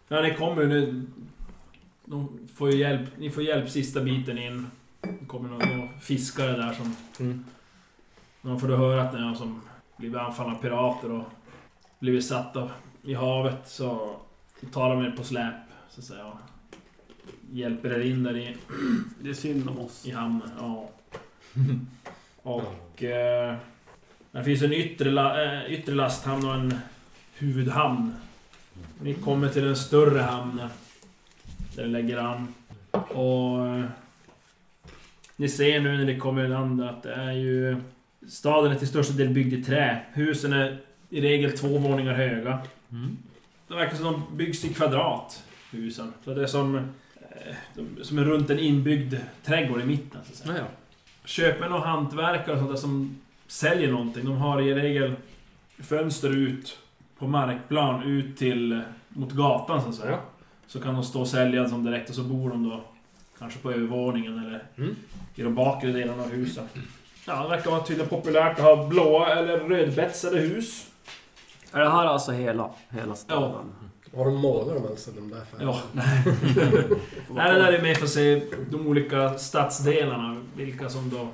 [0.09, 1.07] Ja, ni kommer ju nu...
[2.05, 4.67] De får ju hjälp, ni får hjälp sista biten in.
[5.01, 6.97] Det kommer några fiskare där som...
[7.21, 7.45] Mm.
[8.43, 9.63] De får då höra att har som
[9.97, 11.25] blivit anfallna av pirater och
[11.99, 12.71] blivit satta
[13.03, 14.17] i havet så
[14.73, 15.55] tar de er på släp,
[15.91, 16.33] så att säga.
[17.53, 18.57] hjälper er in där i,
[19.21, 20.07] Det är synd om oss.
[20.07, 20.51] i hamnen.
[20.59, 20.91] Ja.
[22.43, 23.03] Och...
[23.03, 23.57] Eh,
[24.39, 26.75] det finns en yttre, la, eh, yttre lasthamn och en
[27.35, 28.15] huvudhamn.
[29.01, 30.69] Ni kommer till den större hamnen.
[31.77, 32.55] Där det lägger an.
[32.91, 33.67] Och...
[33.67, 33.85] Eh,
[35.37, 37.77] ni ser nu när ni kommer i land att det är ju...
[38.29, 40.01] Staden är till största del byggd i trä.
[40.13, 42.59] Husen är i regel två våningar höga.
[43.69, 46.13] Det verkar som de byggs i kvadrat, husen.
[46.25, 46.77] Så det är som...
[46.77, 50.53] eh, Som är runt en inbyggd trädgård i mitten, så att säga.
[50.53, 50.65] Naja.
[51.25, 55.15] Köpmän och hantverkare och sånt där som säljer någonting, de har i regel
[55.79, 56.79] fönster ut
[57.19, 60.11] på markplan ut till mot gatan så att säga.
[60.11, 60.21] Ja.
[60.67, 62.81] Så kan de stå och sälja som direkt och så bor de då
[63.39, 64.97] kanske på övervåningen eller Mm.
[65.35, 66.65] i de bakre delarna av huset.
[67.27, 70.87] Ja, det verkar vara tydligen populärt att ha blåa eller rödbetsade hus.
[71.73, 73.73] Är det här alltså hela, hela staden?
[74.17, 75.73] Har de målat dem alltså, de där färgerna?
[75.73, 76.23] Ja, nej.
[77.31, 81.29] nej, det där är mer för att se de olika stadsdelarna, vilka som då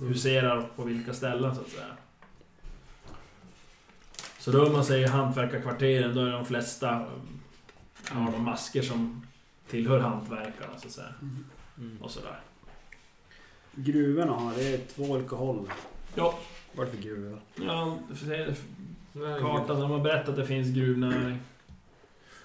[0.00, 1.86] huserar på vilka ställen så att säga.
[4.38, 7.06] Så då om man säger hantverkarkvarteren, då är de flesta
[8.10, 9.26] ja, har de masker som
[9.68, 11.14] tillhör hantverkarna så att säga.
[11.78, 11.98] Mm.
[12.02, 12.40] Och sådär.
[13.74, 15.70] Gruvorna har, det är två olika håll.
[16.14, 16.38] Ja,
[16.74, 17.40] Vad är det för gruvor?
[17.56, 17.98] ja
[19.40, 19.80] kartan.
[19.80, 21.38] De har berättat att det finns gruvnäring.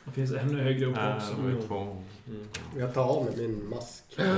[0.05, 1.33] Det finns ännu högre upp också.
[1.41, 2.03] har vi två.
[2.27, 2.47] Mm.
[2.77, 4.03] Jag tar av mig min mask.
[4.15, 4.29] En,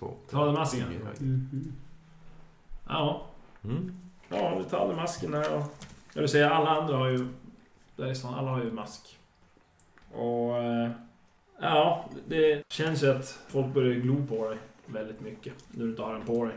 [0.00, 0.14] två.
[0.30, 0.88] Ta den masken.
[1.18, 1.72] Mhm.
[2.88, 3.26] Ja,
[3.64, 4.00] Mm.
[4.28, 5.62] ja vi tar masken här och...
[6.14, 7.28] Jag vill säga alla andra har ju...
[7.96, 9.18] Därifrån, alla har ju mask.
[10.12, 10.56] Och...
[10.56, 10.90] eh,
[11.62, 15.52] Ja, det känns ju att folk börjar glo på dig väldigt mycket.
[15.68, 16.56] När du inte har den på dig.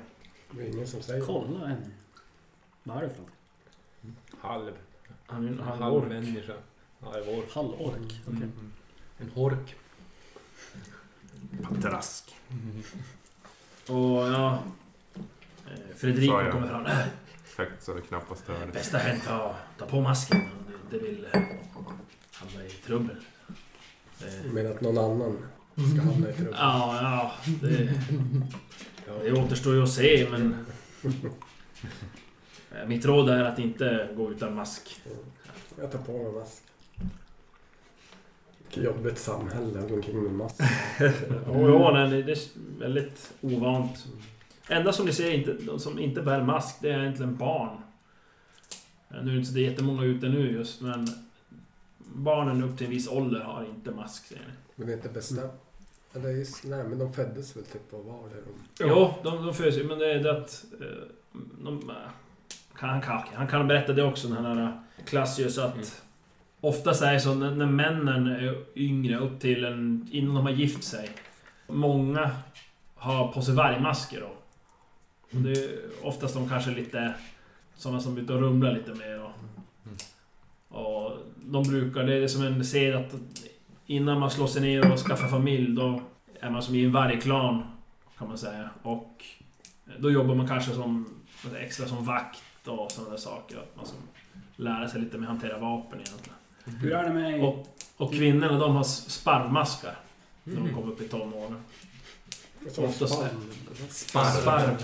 [0.52, 1.94] Det är ingen som säger Kolla en.
[2.84, 3.32] Vad är det för något?
[4.42, 4.72] Halv.
[5.28, 6.08] Han är en Halv halvork.
[6.10, 6.54] människa.
[7.02, 7.54] Halvork.
[7.54, 8.22] Halvork?
[8.28, 8.38] Okej.
[8.38, 8.72] Mm.
[9.18, 9.76] En hork.
[11.64, 12.36] Patrask.
[13.88, 14.64] Och ja...
[15.66, 16.52] eh, Fredrico jag.
[16.52, 16.86] kommer fram.
[16.86, 16.98] "Äh,
[17.58, 18.74] Högt så det knappast hördes.
[18.74, 20.48] Bästa hänt, ta, ta på masken om
[20.92, 21.42] du inte vill eh,
[22.34, 23.16] hamna i trubbel.
[24.22, 25.38] Eh, Men att någon annan
[25.76, 26.56] ska hamna i trubbel.
[26.58, 27.32] Ja, ja.
[27.62, 28.00] Det,
[29.24, 30.66] det återstår ju att se, men...
[32.88, 35.02] Mitt råd är att inte gå utan mask.
[35.82, 36.64] Jag tar på mig mask.
[38.78, 40.62] Jobbigt samhälle omkring med mask.
[41.48, 42.38] Och ja, nej, det är
[42.80, 44.06] väldigt ovant.
[44.70, 47.78] Enda som ni ser inte, som inte bär mask, det är egentligen barn.
[49.12, 51.08] Eh, Nu är det inte så jättemånga ute nu just, men...
[52.16, 54.54] Barnen upp till en viss ålder har inte mask, säger ni.
[54.76, 55.52] Men det är inte bestämt.
[56.14, 58.36] Eller just, nej men de föddes väl typ och var det.
[58.84, 60.66] De, Jo, de, de föds ju, men det är det att...
[60.82, 60.88] eh,
[61.64, 61.96] De, eh,
[62.74, 65.74] han, kan, han kan berätta det också, den här Klassius, att...
[65.76, 65.86] Mm.
[66.64, 70.08] Oftast är det så när, när männen är yngre, upp till en...
[70.12, 71.10] Innan de har gift sig.
[71.68, 72.32] Många
[72.96, 74.28] har på sig vargmasker då.
[75.38, 77.14] Och det är oftast de kanske lite...
[77.76, 79.32] Sådana som är ute och rumlar lite mer och...
[80.80, 83.16] Och de brukar, det är som en sed att
[83.86, 86.02] innan man slår sig ner och skaffar familj då
[86.40, 87.64] är man som i en vargklan
[88.18, 88.70] kan man säga.
[88.84, 89.26] Och
[89.98, 91.22] då jobbar man kanske som
[91.60, 93.58] extra som vakt och sådana där saker.
[93.58, 93.98] Att man som
[94.56, 96.38] lära sig lite mer hantera vapen egentligen.
[96.66, 97.42] Hur är det med...
[97.44, 100.00] Och, och kvinnorna de har sparvmaskar
[100.44, 100.76] när de Mm.
[100.76, 101.62] kommer upp i tonåren.
[102.72, 103.14] som Oftast.
[103.90, 104.42] Sparv.
[104.42, 104.78] Sparv.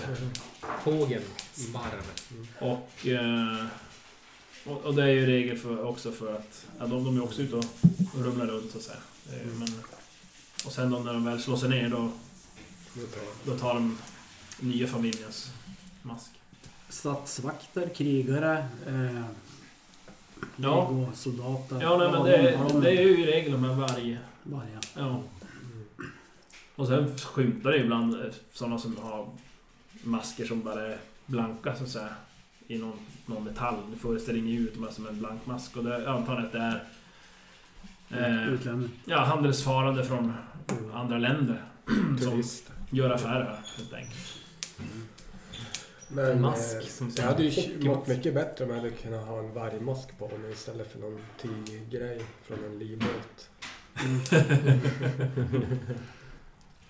[0.84, 1.22] Fågeln.
[1.52, 2.02] Sparv.
[2.60, 3.66] Och, eh,
[4.66, 7.42] och, och det är ju regel för, också för att ja, de, de är också
[7.42, 7.64] ute och
[8.16, 8.96] rumlar runt så att säga.
[9.44, 9.68] Ju- Men,
[10.66, 12.10] och sen då när de väl slår sig ner då,
[13.44, 13.98] då tar de
[14.60, 15.50] nya familjens
[16.02, 16.30] mask.
[16.88, 19.24] Stadsvakter, krigare, eh,
[20.56, 21.06] Ja.
[21.14, 21.78] soldater.
[21.82, 24.18] Ja, nej, men det, det är ju i regel här varg...
[24.42, 24.78] Varje.
[24.96, 25.22] Ja.
[26.76, 29.28] Och sen skymtar det ibland eh, sådana som har
[30.02, 32.08] masker som bara är blanka så att säga.
[32.66, 33.76] I någon, någon metall.
[33.92, 35.76] Det föreställer inget ut men som en blank mask.
[35.76, 36.84] Och det, jag antar att det är...
[38.10, 38.90] Eh, Utlänning.
[39.04, 40.32] ja, handelsfarande från
[40.94, 41.62] andra länder.
[42.20, 42.70] som Turist.
[42.90, 44.38] gör affärer här, helt enkelt.
[46.12, 49.26] Men En mask eh, som det hade ju mått mycket bättre om jag hade kunnat
[49.26, 53.50] ha en vargmask på mig istället för någon tyggrej från en livbåt.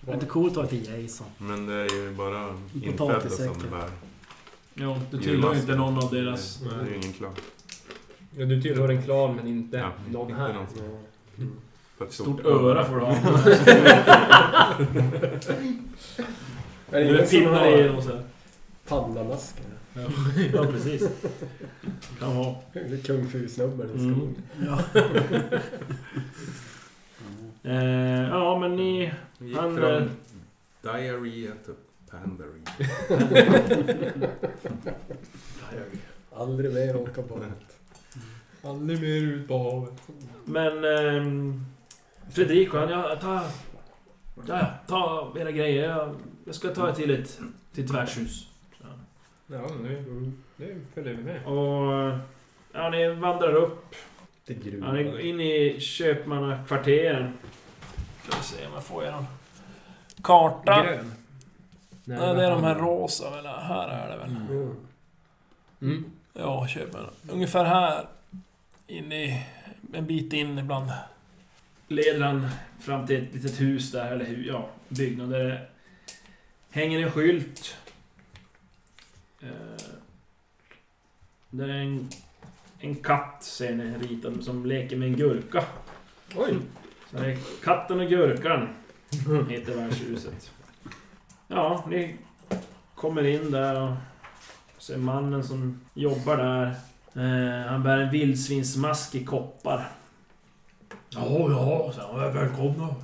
[0.01, 1.27] Det är inte coolt att vara till Jason.
[1.37, 3.89] Men det är ju bara infödda som bär.
[4.73, 6.59] Jo, du tillhör ju inte någon av deras...
[6.59, 7.31] Det är ju ingen klar.
[8.37, 10.53] Ja, du tillhör en klan men inte Ja, någon inte här.
[10.53, 10.65] någon.
[10.77, 11.45] Ja.
[11.97, 13.15] För ett Stort öra får du ha.
[16.91, 18.23] Är det Du ingen som pinnar har igenom så här.
[18.91, 19.63] Pandamasker?
[20.53, 21.09] Ja, precis.
[22.19, 22.61] Kan ha.
[22.73, 24.15] Det är kung fu-snubben i Mm.
[24.15, 24.35] skon.
[24.65, 24.79] Ja.
[27.63, 29.13] Eh, ja, men ni...
[29.37, 30.03] Vi gick Han, från eh,
[30.81, 31.73] diarrhea till
[32.11, 32.61] pandary.
[36.35, 37.79] Aldrig mer åka båt.
[38.63, 39.93] Aldrig mer ut på havet.
[40.45, 40.83] Men...
[40.85, 41.65] ehm,
[42.31, 43.35] Fredrik, han, ja, ta...
[43.35, 45.89] Ja, ja, ta era grejer.
[45.89, 47.39] Jag, jag ska ta er till ett,
[47.73, 48.39] till ett värdshus.
[48.41, 48.50] Så.
[49.51, 51.45] Ja, nu, nu följer vi med.
[51.45, 52.19] Och...
[52.71, 53.95] Ja, ni vandrar upp.
[54.45, 57.33] Till Ja, ni går in i köpmannakvarteren.
[58.23, 59.25] Ska vi se om jag får er någon
[60.21, 60.83] karta.
[60.83, 61.11] Grön.
[62.03, 63.45] Nej, det är de här rosa väl?
[63.45, 64.29] Här är det väl?
[64.29, 64.75] Mm.
[65.81, 66.11] Mm.
[66.33, 67.09] Ja, köpmanna.
[67.29, 68.07] Ungefär här.
[68.87, 69.45] In i...
[69.93, 70.91] En bit in ibland.
[71.87, 72.47] Leder han
[72.79, 75.61] fram till ett litet hus där, eller ja, byggnad där det
[76.69, 77.77] hänger en skylt.
[79.41, 79.83] Eh,
[81.49, 82.09] där är en,
[82.79, 85.63] en katt, ser ni, ritad, som leker med en gurka.
[86.35, 86.57] Oj!
[87.11, 88.69] Så det är Katten och Gurkan,
[89.49, 90.51] heter värdshuset.
[91.47, 92.15] Ja, ni
[92.95, 93.95] kommer in där och
[94.77, 96.65] ser mannen som jobbar där.
[97.15, 99.91] Eh, han bär en vildsvinsmask i koppar.
[101.09, 102.95] Ja, ja, så jag välkomna.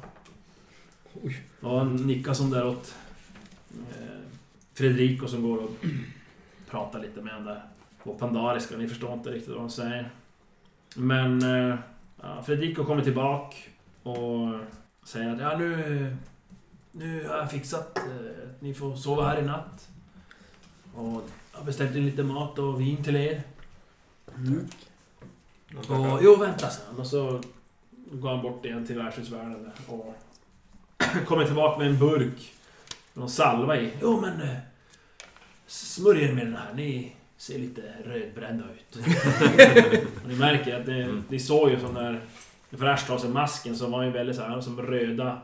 [1.61, 2.95] Och han nickar som där åt
[3.71, 4.19] eh,
[4.73, 5.71] Fredrico som går och
[6.69, 7.63] pratar lite med där.
[8.03, 10.11] På pandariska, ni förstår inte riktigt vad han säger.
[10.95, 11.75] Men eh,
[12.21, 13.55] ja, Fredrico kommer tillbaka
[14.03, 14.59] och
[15.03, 16.15] säger att ja, nu,
[16.91, 19.89] nu har jag fixat eh, att ni får sova här i natt.
[20.95, 23.41] Och jag har beställt in lite mat och vin till er.
[24.35, 24.67] Mm.
[25.77, 26.99] Och, jo, vänta sen.
[26.99, 27.41] Och så
[28.11, 30.15] går han bort igen till värdshusvärden och
[31.27, 32.53] kommer tillbaka med en burk
[33.13, 33.93] med någon salva i.
[34.01, 34.57] Jo, men eh,
[35.67, 36.73] smörj er med den här.
[36.75, 39.05] Ni ser lite rödbrända ut.
[40.27, 42.19] ni märker att det, ni såg ju som när
[42.77, 45.41] Frash tar sig masken så var han ju väldigt så här som röda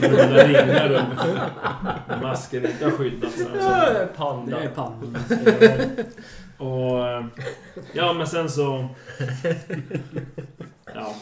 [0.00, 3.32] röda ringar runt masken inte har skyddat.
[3.32, 3.44] Så, så.
[3.48, 4.68] Det är Panda.
[4.74, 5.16] pannan.
[6.58, 7.08] Och...
[7.08, 7.24] eh,
[7.92, 8.88] Ja, men sen så...
[10.94, 11.14] Ja.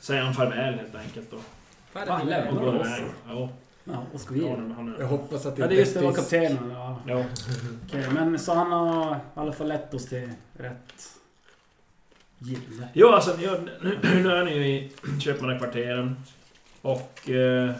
[0.00, 1.42] Säger han farväl helt enkelt och,
[1.92, 2.20] Va,
[2.50, 3.04] och går iväg.
[3.28, 3.48] Ja,
[3.84, 5.04] Ja, men han Jag är...
[5.04, 6.70] hoppas att det Ja, det inte just det, var kaptenen.
[6.70, 7.00] Ja.
[7.06, 7.24] Ja.
[7.86, 11.18] Okej, men så han har i alla fall lett oss till rätt
[12.38, 12.88] gille.
[12.92, 16.16] Jo, alltså ja, nu, nu är ni ju i Köpmannakvarteren.
[16.82, 17.30] Och...
[17.30, 17.70] Eh,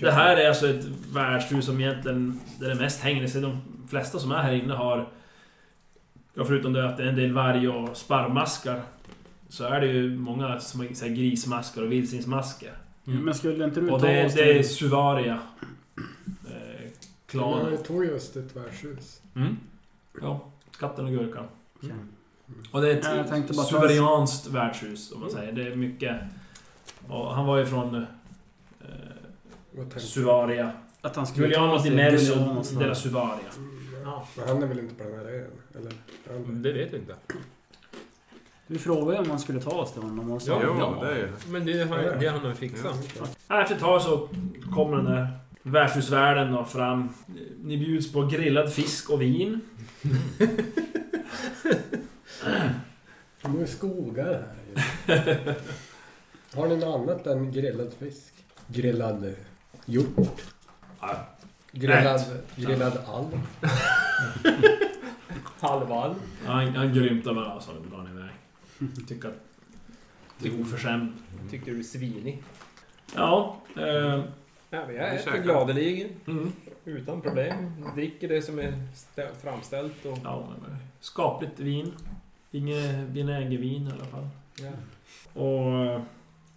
[0.00, 2.40] det här är alltså ett värdshus som egentligen...
[2.60, 3.40] Där det mest hänger sig.
[3.40, 5.08] De flesta som är här inne har...
[6.34, 8.82] Ja, förutom det att det är en del varg och sparvmaskar.
[9.48, 12.72] Så är det ju många som här, grismaskar och vildsvinsmaskar.
[13.04, 14.68] Men skulle inte du Och ta det, oss det är till...
[14.74, 15.38] Suvaria.
[16.46, 16.90] Eh,
[17.26, 17.72] klanen.
[17.72, 19.22] Jag tog just ett värdshus.
[19.36, 19.56] Mm.
[20.20, 21.44] Ja, katten och gurkan.
[21.76, 21.90] Okej.
[22.70, 25.52] Och det är Ja, jag ett tänkte bara- suverianskt värdshus, om man säger.
[25.52, 26.16] Det är mycket...
[27.08, 28.02] Och han var ju från eh,
[29.96, 30.72] Suvaria.
[31.00, 32.94] Att han skulle Giuliano di Giulianos della.
[32.94, 33.44] Suvaria.
[34.04, 35.50] Ja, Men han är väl inte på den här ön?
[35.74, 35.92] Eller?
[36.62, 37.14] Det vet vi inte.
[38.72, 41.06] Vi frågade om man skulle ta oss till honom och sa Ja, Jo, ja.
[41.06, 43.08] det är ju Men det har det han har fixat.
[43.48, 44.28] Ja, Efter ett tag så
[44.74, 45.28] kommer den där
[45.62, 47.08] värdshusvärden då fram.
[47.62, 49.60] Ni bjuds på grillad fisk och vin.
[53.42, 54.46] De är skogar
[55.06, 55.54] här.
[56.54, 58.34] Har ni något annat än grillad fisk?
[58.66, 59.34] Grillad
[59.84, 60.42] hjort?
[61.00, 61.16] Ja,
[61.72, 62.20] Grillad,
[62.56, 63.40] grillad alm?
[65.60, 66.14] Halvall.
[66.46, 68.30] han, han grymtar bara så går han iväg.
[69.08, 69.34] Tycker att
[70.38, 71.12] det är oförskämt.
[71.50, 72.42] Tyckte du är svinig.
[73.14, 74.24] Ja, eh,
[74.74, 76.08] Ja, men jag äter gladeligen.
[76.26, 76.52] mm.
[76.84, 77.84] Utan problem.
[77.94, 80.18] Dricker det som är stä- framställt och...
[80.24, 81.92] Ja, men skapligt vin.
[82.50, 84.28] Inget vinägervin i alla fall.
[84.60, 84.70] Ja.
[85.42, 86.00] Och...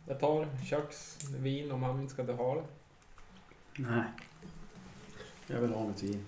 [0.07, 2.63] Jag tar köksvin om han inte ska ha det.
[3.77, 4.03] Nej.
[5.47, 6.25] Jag vill ha mitt vin.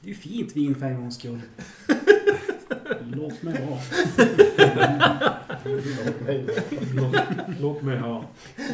[0.00, 1.40] Det är ju fint vin för en gångs skull.
[3.00, 3.78] Låt mig ha.
[6.94, 7.16] Låt,
[7.60, 8.24] låt mig ha.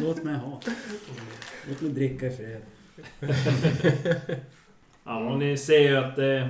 [0.01, 0.59] Låt mig ha.
[1.69, 2.61] Låt mig dricka i fred.
[5.03, 6.49] Ja, och ni ser ju att det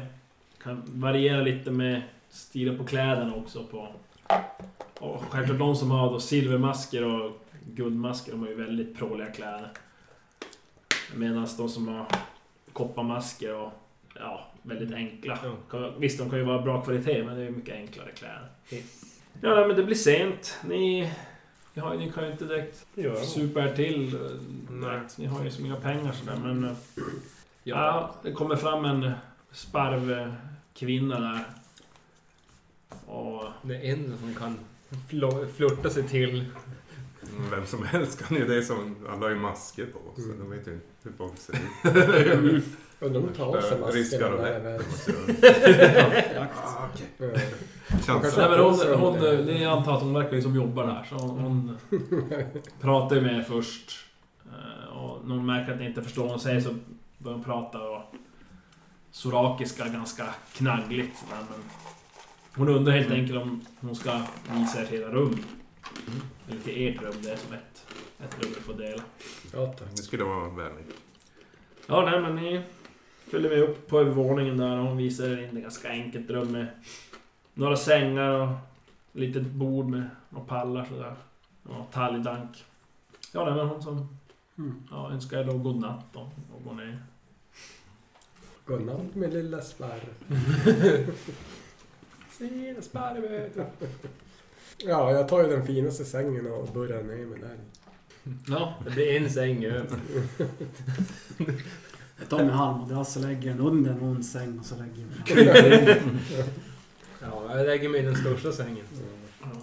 [0.64, 3.64] kan variera lite med stilen på kläderna också.
[3.64, 3.88] På,
[5.00, 7.32] och självklart de som har då silvermasker och
[7.66, 9.72] guldmasker, de har ju väldigt pråliga kläder.
[11.16, 12.08] Medan de som har
[12.74, 13.72] kopparmasker och
[14.16, 15.40] ja, väldigt enkla.
[15.98, 18.50] Visst, de kan ju vara bra kvalitet, men det är mycket enklare kläder.
[19.42, 20.58] Ja, nej, men det blir sent.
[20.66, 21.12] Ni,
[21.74, 22.86] ni, har, ni kan ju inte direkt
[23.26, 24.16] supa er till.
[24.16, 24.22] eh,
[24.70, 24.90] Nej.
[24.92, 25.18] direkt.
[25.18, 26.64] Ni har ju så mycket pengar sådär, men...
[26.64, 26.72] eh,
[27.64, 28.12] Ja.
[28.24, 29.12] Det kommer fram en
[29.52, 31.40] sparvkvinna där.
[33.06, 33.44] Och...
[33.62, 34.60] Det är en som kan
[35.58, 36.46] flirta sig till
[37.52, 38.96] Vem som helst kan ju det som...
[39.10, 40.40] Alla har ju masker på så Mm.
[40.40, 42.64] de vet ju inte hur folk ser ut.
[43.00, 44.80] Undrar om de tar av sig maskerna när
[48.38, 49.16] Nej men hon, hon,
[49.50, 51.78] är antar att hon verkar ju som jobbar där, så hon, hon
[52.82, 53.92] pratar ju med er först.
[54.46, 56.76] Eh, Och när hon märker att ni inte förstår vad hon säger så
[57.18, 58.02] börjar hon prata och
[59.12, 61.24] sorakiska ganska knaggligt.
[61.30, 61.46] Men
[62.56, 64.22] hon undrar helt enkelt om hon ska
[64.54, 65.10] visa er till era
[66.06, 66.22] rum.
[66.50, 67.86] Eller till ert rum, det är som ett,
[68.20, 69.04] ett rum ni får dela.
[69.54, 69.88] Ja, tack.
[69.96, 70.96] Det skulle vara vänligt.
[71.88, 72.62] Ja, nej men ni
[73.32, 76.52] följer med upp på övervåningen där och hon visar er in ett ganska enkelt rum
[76.52, 76.68] med
[77.54, 78.58] några sängar och ett
[79.12, 81.16] litet bord med några pallar sådär.
[81.64, 82.66] Och talgdank.
[83.34, 84.18] Ja, det var hon som
[84.58, 84.84] Mm.
[84.92, 86.22] ja, önskar er då god natt och,
[86.56, 87.00] och gå ner.
[88.66, 90.00] Godnatt min lilla sparr.
[92.32, 93.58] Se, sparvet.
[94.78, 97.58] Ja, jag tar ju den finaste sängen och börjar ner med den.
[98.48, 99.86] Ja, Det blir en säng över.
[102.20, 105.06] Jag tar min halmmadrass och lägger den under någon säng och så lägger
[105.46, 106.20] jag den.
[107.22, 108.86] Ja, jag lägger mig i den största sängen.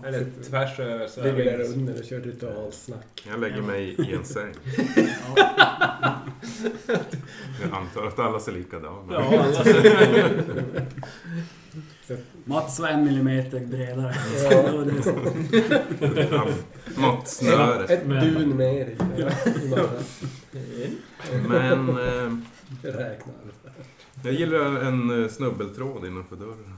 [0.04, 1.06] Eller tvärs över.
[1.06, 3.26] Så Ligger jag där under och kör ritualsnack.
[3.30, 4.54] Jag lägger mig i en säng.
[7.62, 10.84] Jag antar att alla ser likadana ja alla ser-
[12.44, 14.14] Mats var en millimeter bredare.
[14.42, 14.50] Ja.
[14.62, 16.46] Det var det som- Ja,
[16.96, 17.84] Måttsnöre.
[17.84, 18.96] Ett dun mer i.
[21.48, 22.38] Men eh,
[22.82, 23.34] Jag räknar.
[24.24, 26.76] jag gillar en eh, snubbeltråd innanför dörren.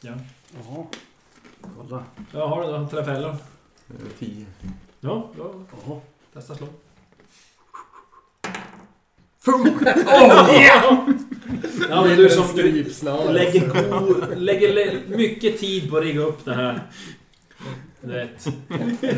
[0.00, 0.12] ja.
[0.54, 0.84] Jaha.
[1.76, 2.04] Kolla.
[2.32, 3.30] ja, har du då trafällor?
[3.30, 4.46] Eh, Tio.
[5.00, 5.50] Ja, ja.
[5.86, 6.00] Jaha.
[6.32, 6.66] Testa slå.
[11.90, 12.62] Ja, men du som du
[13.32, 16.82] lägger, lägger mycket tid på att rigga upp det här.
[18.00, 18.46] Du vet,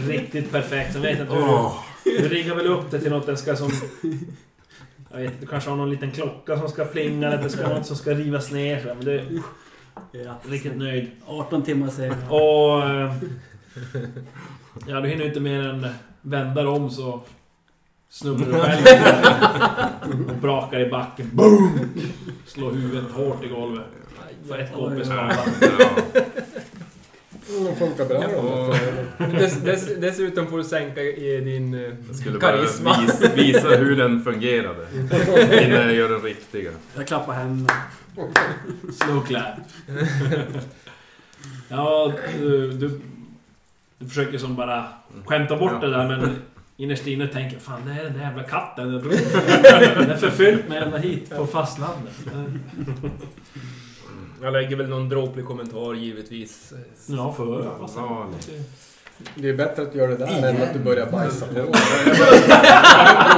[0.08, 0.92] riktigt perfekt.
[0.92, 1.36] Sen vet jag hur
[2.04, 2.18] du...
[2.22, 3.70] Du riggar väl upp det till något den ska som...
[5.10, 7.68] Jag vet inte, du kanske har någon liten klocka som ska plinga eller det ska
[7.68, 8.80] något som ska rivas ner.
[8.80, 9.24] så, Men du är
[10.12, 10.40] Ja.
[10.48, 11.10] riktigt nöjd.
[11.26, 12.28] 18 timmar senare.
[12.28, 12.82] Och...
[12.90, 13.12] eh,
[14.86, 15.86] Ja, du hinner inte mer än
[16.22, 17.22] vända om så...
[18.10, 18.46] Snubblar
[18.76, 21.30] du själv och brakar i backen.
[21.32, 21.78] Boom!
[22.46, 23.84] Slår huvudet hårt i golvet.
[24.48, 25.36] För ett kopp i skalan.
[25.78, 25.90] Ja.
[27.68, 28.24] Det funkar bra.
[29.18, 29.26] Ja.
[29.26, 33.00] Dess, dess, dessutom får du sänka i din eh, Jag skulle bara karisma.
[33.00, 34.86] visa, visa hur den fungerade.
[35.64, 36.70] Innan jag gör den riktiga.
[36.96, 37.72] Jag klappar händerna.
[38.92, 39.54] Slow clap.
[41.68, 43.00] Ja, du, du,
[43.98, 44.84] du försöker som bara
[45.24, 46.36] skämta bort det där men
[46.76, 48.92] innerst inne tänker fan det är den där jävla katten.
[48.92, 52.12] Den är förfyllt med ända hit på fastlandet.
[54.42, 56.72] Jag lägger väl någon dråplig kommentar givetvis.
[57.08, 57.64] Ja, för
[57.96, 58.28] Ja,
[59.34, 61.54] Det är bättre att göra det där än att du börjar bajsa på.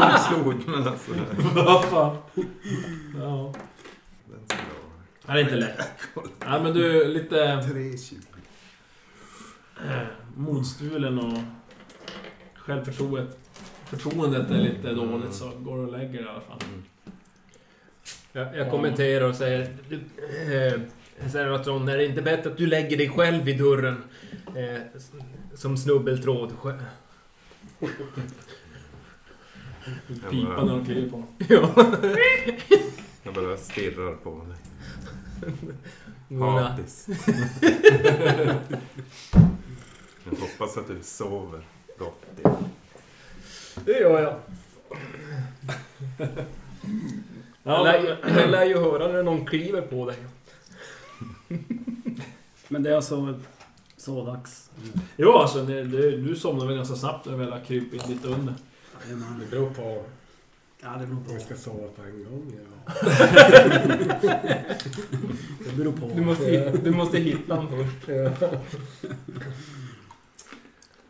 [0.01, 1.11] Jag slog men alltså.
[1.55, 2.16] Vad fan.
[3.20, 3.55] Ja.
[4.26, 5.78] Den ska Det är inte lätt.
[6.47, 8.14] Ja, men du är lite vara 3,20.
[9.86, 10.03] eh,
[10.36, 11.39] modstulen och
[12.69, 13.39] självförtroendet
[13.85, 16.59] förtroendet är lite dåligt så går och lägger i alla fall.
[18.33, 19.77] Jag, jag kommenterar och säger...
[19.89, 19.97] Du,
[20.55, 20.81] eh,
[21.31, 24.03] säger att Ron, är det inte bättre att du lägger dig själv vid dörren?
[24.55, 24.81] Eh,
[25.55, 26.53] som snubbeltråd.
[30.31, 31.25] Pipa när de kliver på.
[31.49, 31.73] Ja.
[33.23, 34.57] Jag bara stirrar på dig.
[36.41, 37.09] Hatiskt.
[40.25, 41.62] Jag hoppas att du sover
[41.99, 42.22] gott.
[43.84, 44.34] Det gör jag.
[47.62, 50.16] Ja, jag, lär, jag lär ju höra när någon kliver på dig.
[52.68, 53.40] Men det är alltså
[53.96, 54.70] så dags.
[55.16, 58.28] jo, alltså det, det, du somnar väl ganska snabbt när du väl har krypit lite
[58.28, 58.55] under.
[59.05, 59.38] Jajamän.
[59.40, 60.05] Det beror på
[60.82, 61.40] Ja, det beror om vi på.
[61.44, 62.53] ska sova på en gång.
[62.57, 62.62] Ja.
[65.64, 66.11] Det beror på.
[66.14, 68.42] Du måste, hitta- du måste hitta honom först.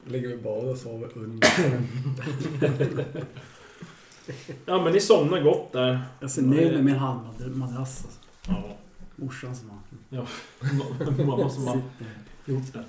[0.09, 0.13] Ja.
[0.13, 1.49] Ligger vi bara och sover under.
[4.67, 6.01] Ja, men ni somnar gott där.
[6.21, 8.05] Jag ser ner med min handmadrass.
[8.05, 8.09] Alltså.
[8.49, 8.63] Ja,
[9.17, 11.81] Morsan som har mamma som har
[12.45, 12.85] gjort det.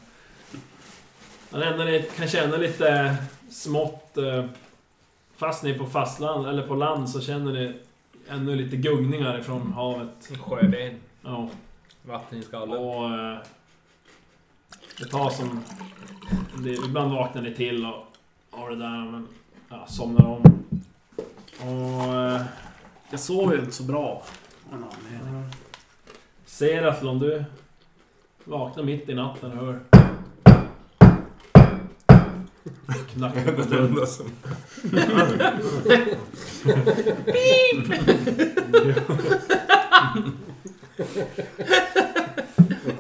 [1.52, 3.16] Men ändå ni kan känna lite
[3.50, 4.18] smått...
[4.18, 4.46] eh,
[5.38, 7.74] Fast ni är på fastland, eller på land, så känner ni
[8.30, 10.30] ännu lite gungningar ifrån havet.
[10.40, 10.96] Sjöben.
[11.22, 11.50] Ja,
[12.04, 12.78] Vatten i skallen.
[12.78, 13.10] och...
[15.00, 15.64] Det tar som...
[16.64, 18.06] Det, ibland vaknar ni till och
[18.52, 19.28] har det där, men...
[19.70, 20.64] Ja, somnar om.
[21.60, 22.16] Och...
[22.16, 22.42] eh,
[23.10, 24.24] Jag sover ju inte så bra.
[24.72, 25.50] av en anledning.
[26.46, 27.44] Seraflon, du
[28.44, 29.80] vaknar mitt i natten och hör...
[33.14, 34.08] Knackar på dörren.
[34.08, 34.26] som...
[41.90, 42.06] Och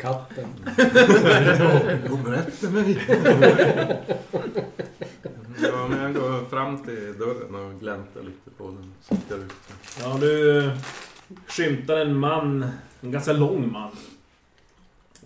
[0.02, 0.46] katten.
[2.08, 3.02] Kommer efter mig!
[5.64, 8.94] ja, men jag går fram till dörren och gläntar lite på den.
[9.02, 9.54] Sitter ute.
[10.02, 10.72] Ja, du eh,
[11.48, 12.66] skymtar en man,
[13.02, 13.92] en ganska lång man.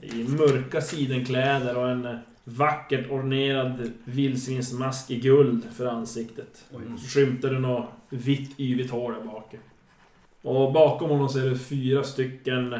[0.01, 6.65] I mörka sidenkläder och en eh, vackert ornerad vildsvinsmask i guld för ansiktet.
[6.71, 9.55] Så skymtar du något vitt yvigt hår där bak.
[10.41, 12.79] Och bakom honom ser du fyra stycken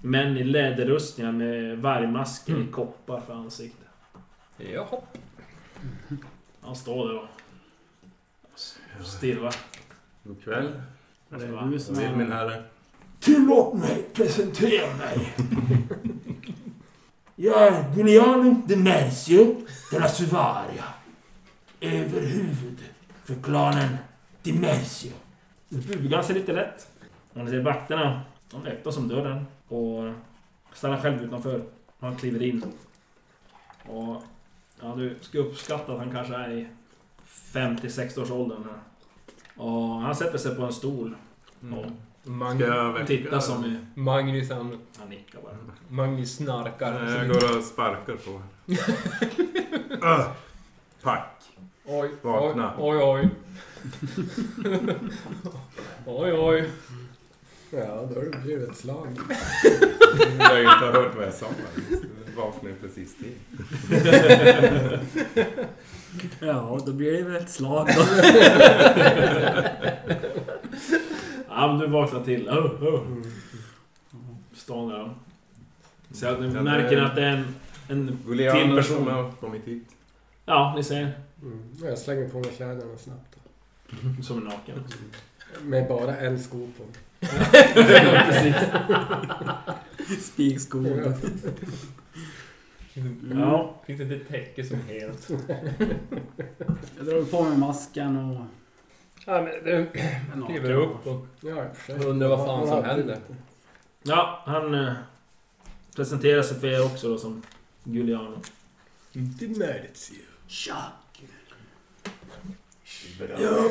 [0.00, 3.84] män i läderrustningar med vargmasker i koppar för ansikte.
[4.56, 5.00] Jaha.
[6.60, 7.28] Han står där
[9.00, 9.54] och stirrar.
[10.24, 10.80] God kväll.
[11.28, 12.62] Det är du som Vill min herre.
[13.20, 15.34] Tillåt mig presentera mig.
[17.36, 20.84] Jag är Giuliano de Mercio della Suvaria.
[21.80, 22.78] Överhuvud
[23.24, 23.96] för klanen
[24.42, 25.12] de Mercio.
[25.68, 26.88] Bugar sig lite lätt.
[27.32, 28.20] Och ni ser vakterna,
[28.50, 30.12] de öppnar som dörren och
[30.72, 31.62] stannar själv utanför.
[32.00, 32.64] Han kliver in.
[33.86, 34.22] Och
[34.80, 36.66] ja, du ska uppskatta att han kanske är i
[37.52, 38.80] 50-60 års åldern här.
[39.64, 41.16] Och han sätter sig på en stol
[41.62, 41.86] och
[42.56, 43.06] Ska jag väcka?
[43.06, 43.80] tittar som i...
[43.94, 44.78] Magnus han...
[44.98, 45.56] Han nickar bara.
[45.88, 47.00] Magnus snarkar.
[47.04, 48.42] Nej, Jag går och sparkar på.
[50.06, 50.28] Öh,
[51.02, 51.42] Pack.
[51.84, 52.74] Oj, Vakna.
[52.78, 53.28] oj, oj,
[54.66, 54.90] oj.
[56.06, 56.70] oj, oj.
[57.70, 59.08] Ja, då har det blivit ett slag.
[60.38, 61.46] Jag har ju inte hört vad jag sa.
[62.36, 63.34] Vaknade precis till.
[66.40, 68.04] Ja, då blir det väl ett slag då.
[71.48, 72.48] Ja, men du vaknar till.
[72.48, 73.02] Oh, oh.
[74.54, 75.10] Står där.
[76.12, 77.54] Så att ni märker det- att det är en,
[77.88, 78.96] en till person.
[78.96, 79.88] som har kommit hit.
[80.46, 81.12] Ja, ni ser.
[81.42, 81.62] Mm.
[81.82, 83.36] Jag slänger på mig kläderna snabbt.
[84.22, 84.84] Som är naken.
[85.62, 86.84] Med bara en sko på.
[90.20, 91.14] Spikskor.
[93.34, 93.80] Ja.
[93.86, 95.30] Finns det ett täcke som helt...
[96.96, 98.44] Jag drar på mig masken och...
[99.26, 99.64] Ja, men
[100.34, 100.46] naken.
[100.46, 101.26] kliver upp och
[102.06, 103.18] undrar vad fan som händer.
[104.02, 104.92] Ja, han eh,
[105.96, 107.42] presenterar sig för er också då som
[107.84, 108.40] Giuliano.
[109.12, 110.22] De Mercio.
[110.46, 110.92] Tja.
[113.38, 113.70] Ja,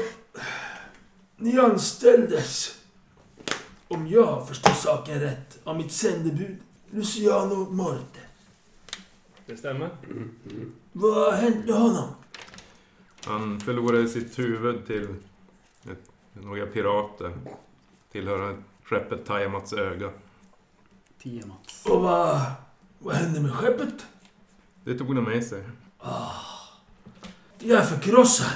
[1.38, 2.79] ni anställdes,
[3.90, 6.58] om jag förstår saken rätt, av mitt sändebud
[6.90, 8.20] Luciano Morte.
[9.46, 9.90] Det stämmer.
[10.92, 12.10] Vad har hänt med honom?
[13.26, 15.16] Han förlorade sitt huvud till
[15.84, 17.34] ett, några pirater.
[18.12, 20.12] Tillhörande skeppet Tiamats öga.
[21.22, 21.86] Tio Mats.
[21.86, 22.42] Och vad,
[23.00, 24.06] vad hände med skeppet?
[24.84, 25.64] Det tog de med sig.
[27.60, 28.52] Jag är förkrossad.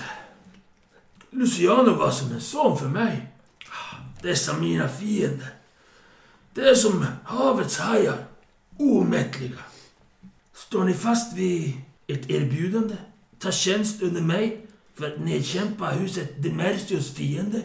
[1.29, 3.32] Luciano var som en son för mig.
[4.23, 5.47] Dessa mina fiender.
[6.53, 8.17] Det är som havets hajar.
[8.79, 9.59] Omättliga.
[10.53, 11.73] Står ni fast vid
[12.07, 12.95] ett erbjudande?
[13.39, 14.65] Ta tjänst under mig
[14.95, 17.61] för att nedkämpa huset Demercios fiende?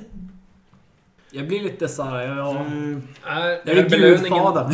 [1.31, 2.61] Jag blir lite såhär, ja...
[2.61, 3.03] Mm.
[3.25, 4.73] Är, Jag är gudfadern.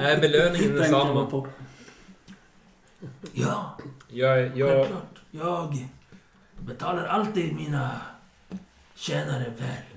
[0.00, 1.26] är belöningen densamma?
[1.26, 1.48] på.
[3.32, 3.78] Ja,
[4.08, 5.18] Jag, jag, självklart.
[5.30, 5.88] Jag
[6.60, 8.00] betalar alltid mina
[8.94, 9.87] tjänare väl.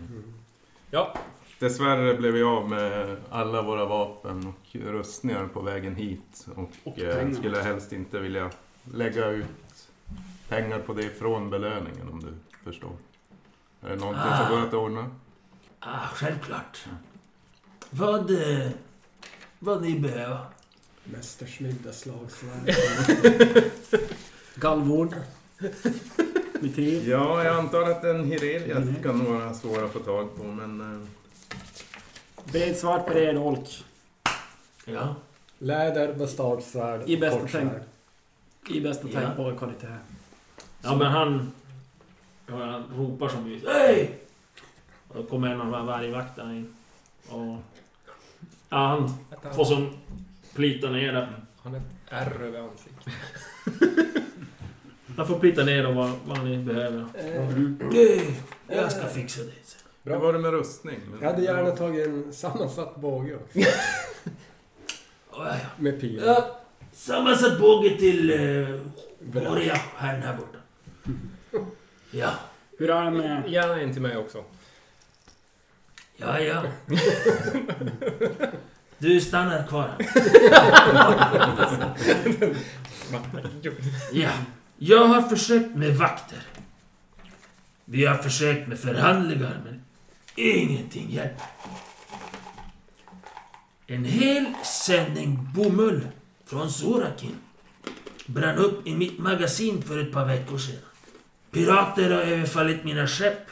[0.93, 1.13] Ja.
[1.59, 6.47] Dessvärre blev vi av med alla våra vapen och rustningar på vägen hit.
[6.55, 8.51] Och, och eh, skulle helst inte vilja
[8.83, 9.89] lägga ut
[10.49, 12.33] pengar på det från belöningen om du
[12.63, 12.91] förstår.
[13.81, 14.47] Är det någonting ah.
[14.47, 15.09] som går att ordna?
[15.79, 16.85] Ah, självklart.
[16.85, 16.91] Ja.
[17.89, 18.69] Vad, eh,
[19.59, 20.39] vad ni behöver.
[21.03, 22.65] Mästers middag, slagsvagn.
[24.55, 25.15] Galvord.
[26.62, 27.09] 93?
[27.09, 30.82] Ja, jag antar att en Hirelias kan vara svår att få tag på, men...
[30.82, 31.07] Eh.
[32.51, 33.86] Bred svart bred olk.
[34.86, 35.16] Ja.
[35.57, 37.72] Läder, bastagsvärd I bästa tänk...
[38.70, 39.20] I bästa ja.
[39.20, 39.97] tänkbara kvalitet.
[40.82, 41.51] Ja, men han...
[42.47, 43.62] Han ropar som vi...
[43.68, 44.20] Hej!
[45.07, 46.76] Och då kommer en av de här vargvakterna in.
[47.30, 47.57] Och...
[48.70, 49.18] Ja, han
[49.53, 49.93] får som
[50.55, 51.28] plita ner det.
[51.64, 53.14] Han har ett ärr över ansiktet.
[55.18, 57.05] Han får plita ner dem vad, vad ni behöver.
[57.16, 58.34] Eh, Eh,
[58.68, 59.51] jag ska fixa det.
[59.64, 59.80] sen.
[60.03, 60.99] Hur var det med rustning?
[61.22, 63.59] Jag hade gärna tagit en sammansatt båge också.
[65.34, 65.55] Ja, ja.
[65.78, 66.22] Med pil.
[66.26, 66.59] Ja,
[66.93, 68.38] sammansatt båge till eh,
[69.20, 69.49] Bra.
[69.49, 70.57] Boria, herrn här borta.
[72.12, 72.30] Ja,
[72.78, 73.43] Hur är det med...
[73.49, 74.43] Gärna en till mig också.
[76.18, 76.64] ja, ja.
[78.97, 79.97] Du stannar kvar här.
[84.12, 84.30] Ja,
[84.84, 86.43] jag har försökt med vakter.
[87.86, 89.82] Vi har försökt med förhandlingar, men
[90.36, 91.45] ingenting hjälper.
[93.88, 96.07] En hel sändning bomull
[96.45, 97.36] från Sorakin
[98.25, 100.79] brann upp i mitt magasin för ett par veckor sedan.
[101.51, 103.47] Pirater har överfallit mina skepp.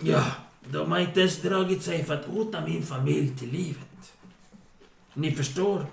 [0.00, 0.24] Ja,
[0.70, 4.12] de har inte ens dragit sig för att hota min familj till livet.
[5.14, 5.86] Ni förstår,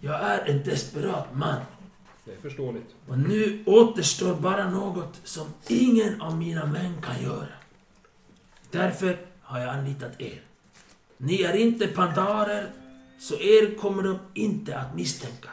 [0.00, 1.60] jag är en desperat man.
[2.24, 2.94] Det är förståeligt.
[3.08, 7.48] Och nu återstår bara något som ingen av mina män kan göra.
[8.70, 10.42] Därför har jag anlitat er.
[11.16, 12.70] Ni är inte pandarer,
[13.18, 15.48] så er kommer de inte att misstänka.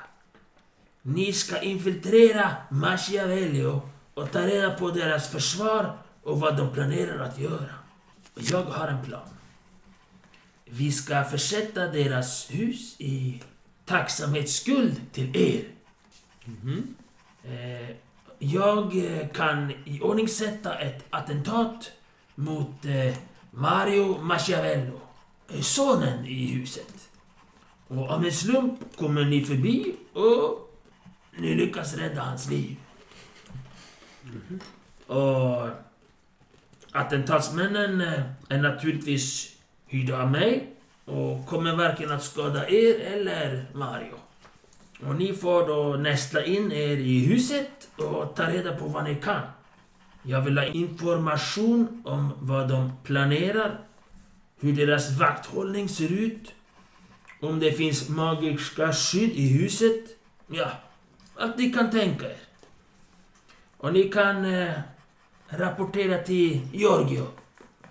[1.01, 3.63] Ni ska infiltrera Machiavelli
[4.13, 7.73] och ta reda på deras försvar och vad de planerar att göra.
[8.33, 9.29] Och jag har en plan.
[10.65, 13.41] Vi ska försätta deras hus i
[13.85, 15.70] tacksamhetsskuld till er.
[17.43, 17.95] Eh,
[18.39, 21.91] jag eh, kan iordningssätta ett attentat
[22.35, 23.15] mot eh,
[23.51, 25.01] Mario Machiavello,
[25.61, 27.09] sonen i huset.
[27.87, 30.77] Och av en slump kommer ni förbi och
[31.37, 32.75] ni lyckas rädda hans liv.
[35.07, 35.67] Och
[36.91, 38.01] attentatsmännen
[38.49, 40.75] är naturligtvis hyrda av mig
[41.05, 44.20] och kommer varken att skada er eller Mario.
[45.05, 49.15] Och ni får då nästla in er i huset och ta reda på vad ni
[49.15, 49.41] kan.
[50.23, 53.79] Jag vill ha information om vad de planerar,
[54.59, 56.53] hur deras vakthållning ser ut,
[57.39, 60.17] om det finns magiska skydd i huset.
[60.47, 60.71] Ja,
[61.35, 62.37] allt ni kan tänka er.
[63.77, 64.71] Och ni kan eh,
[65.47, 67.27] rapportera till Giorgio,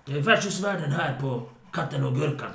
[0.07, 2.51] eh, värdshusvärden här på Katten och Gurkan.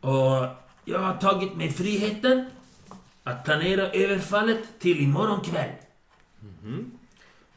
[0.00, 0.46] Och
[0.90, 2.46] jag har tagit mig friheten
[3.24, 5.70] att planera överfallet till imorgon kväll.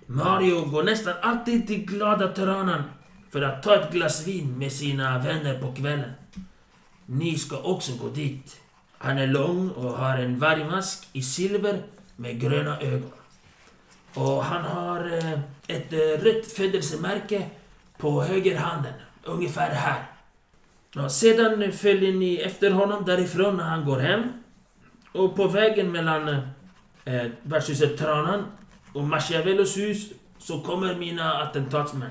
[0.05, 2.83] Mario går nästan alltid till Glada Tiranan
[3.31, 6.11] för att ta ett glas vin med sina vänner på kvällen.
[7.05, 8.61] Ni ska också gå dit.
[8.97, 11.83] Han är lång och har en vargmask i silver
[12.15, 13.11] med gröna ögon.
[14.13, 17.49] Och han har eh, ett eh, rött födelsemärke
[17.97, 20.12] på högerhanden, ungefär här.
[20.95, 24.23] Ja, sedan följer ni efter honom därifrån när han går hem.
[25.11, 26.27] Och på vägen mellan
[27.05, 28.45] eh, värdshuset Tranan
[28.93, 32.09] och Machiavellos hus så kommer mina attentatsmän.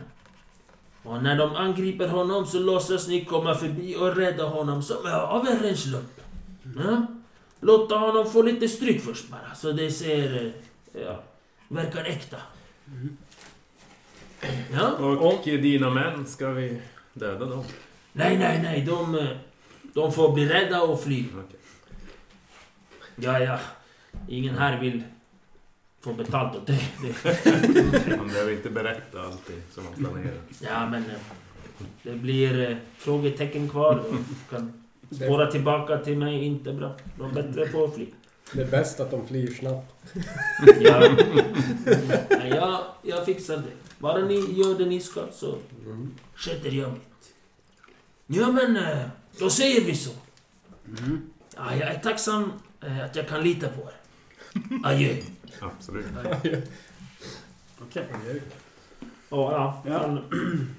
[1.03, 5.47] Och när de angriper honom så låtsas ni komma förbi och rädda honom som av
[5.49, 6.21] en ren slump.
[6.77, 7.07] Ja?
[7.61, 10.45] Låta honom få lite stryk först bara, så det ser...
[10.47, 10.53] eh,
[11.07, 11.23] Ja,
[11.69, 12.37] verkar äkta.
[14.73, 14.91] Ja?
[14.99, 17.65] Och dina män, ska vi döda dem?
[18.13, 18.81] Nej, nej, nej.
[18.81, 19.27] De, eh,
[19.95, 21.25] de får bli rädda och fly.
[21.47, 21.61] Okej.
[23.17, 23.59] Ja, ja.
[24.29, 25.03] Ingen här vill
[26.01, 26.81] få betalt åt det.
[27.03, 28.17] det.
[28.17, 30.35] Man behöver inte berätta allting som man planerar.
[30.61, 31.03] Ja, men...
[31.05, 31.11] eh,
[32.03, 33.99] Det blir eh, frågetecken kvar.
[33.99, 34.15] och
[34.51, 36.45] kan spåra tillbaka till mig.
[36.45, 36.95] Inte bra.
[37.19, 38.07] De är bättre på att fly.
[38.53, 39.95] Det är bäst att de flyr snabbt.
[40.81, 41.09] Ja.
[42.31, 43.63] Nej, jag, jag fixar det.
[43.99, 45.55] Bara ni gör det ni ska så
[46.35, 47.03] sköter jag mitt.
[48.33, 49.07] Ja, men eh,
[49.39, 50.11] då säger vi så.
[51.57, 53.95] Ja, jag är tacksam eh, att jag kan lita på er.
[54.85, 55.17] Adjö.
[55.61, 56.07] Absolut.
[57.83, 58.07] Okej.
[59.29, 59.99] Och ja, Ja.
[59.99, 60.25] han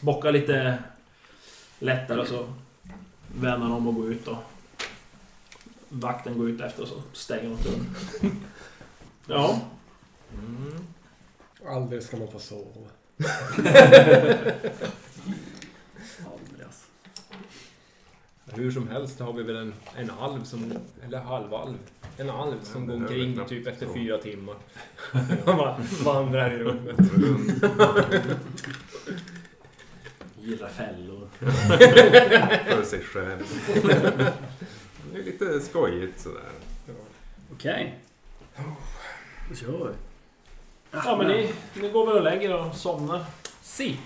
[0.00, 0.78] bockar lite
[1.78, 2.52] lättare och så
[3.40, 4.36] vänder han om och går ut och
[5.88, 7.96] vakten går ut efter och så stänger de dörren.
[9.26, 9.60] Ja,
[10.32, 10.86] Mm.
[11.66, 12.88] Aldrig ska man få sova.
[18.54, 20.72] Hur som helst har vi väl en, en alv som...
[21.04, 21.76] Eller halvalv.
[22.16, 23.94] En alv som går omkring typ efter så.
[23.94, 24.54] fyra timmar.
[25.46, 26.96] Han bara vandrar i rummet.
[30.48, 31.28] gillar fällor.
[31.38, 33.44] För sig själv.
[35.12, 36.50] Det är lite skojigt sådär.
[37.52, 37.98] Okej.
[39.48, 39.94] Då kör vi.
[40.90, 43.24] Ja, men ni, ni går väl och lägger och somnar.
[43.62, 43.96] Si.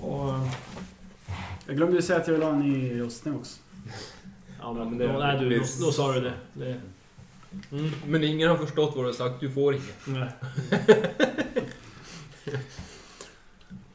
[0.00, 0.32] Och...
[1.70, 3.58] Jag glömde ju säga att jag vill ha en ny rustning också.
[4.60, 6.32] Ja, men, det- då, nej, du, då, då sa du det.
[6.52, 6.80] det
[7.72, 7.90] Mm.
[8.06, 9.40] Men ingen har förstått vad du har sagt.
[9.40, 10.06] Du får inget.
[10.06, 10.28] nej.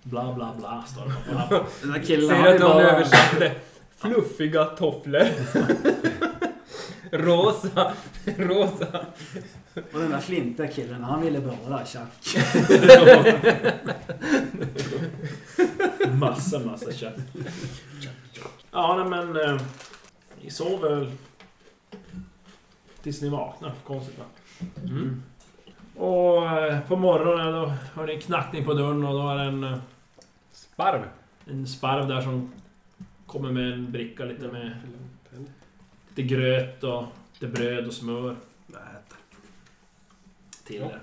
[0.04, 1.14] Bla, bla, bla, står det.
[1.30, 1.48] Bla.
[1.82, 3.52] Den där killen han att någon översatte
[3.98, 5.22] fluffiga tofflor.
[7.18, 7.94] rosa.
[8.38, 9.06] Rosa.
[9.94, 12.38] Och den där flintiga killen, han ville bara tjack.
[16.20, 17.18] Massa, massa kött.
[18.72, 19.46] Ja, nej, men...
[19.50, 19.62] Eh,
[20.42, 21.12] ni sover väl
[23.02, 23.74] tills ni vaknar.
[23.84, 24.26] Konstigt va?
[25.96, 29.44] Och eh, på morgonen då hör ni en knackning på dörren och då är det
[29.44, 29.78] en, eh,
[30.52, 31.02] Sparv.
[31.46, 32.52] en sparv där som
[33.26, 34.72] kommer med en bricka lite med
[36.16, 37.04] lite gröt och
[37.34, 38.36] lite bröd och smör.
[38.70, 39.14] Ät.
[40.64, 41.02] Till er.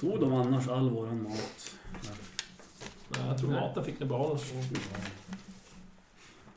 [0.00, 1.74] Tog de annars all våran mat?
[3.08, 4.40] Nej, jag tror maten fick ni behålla.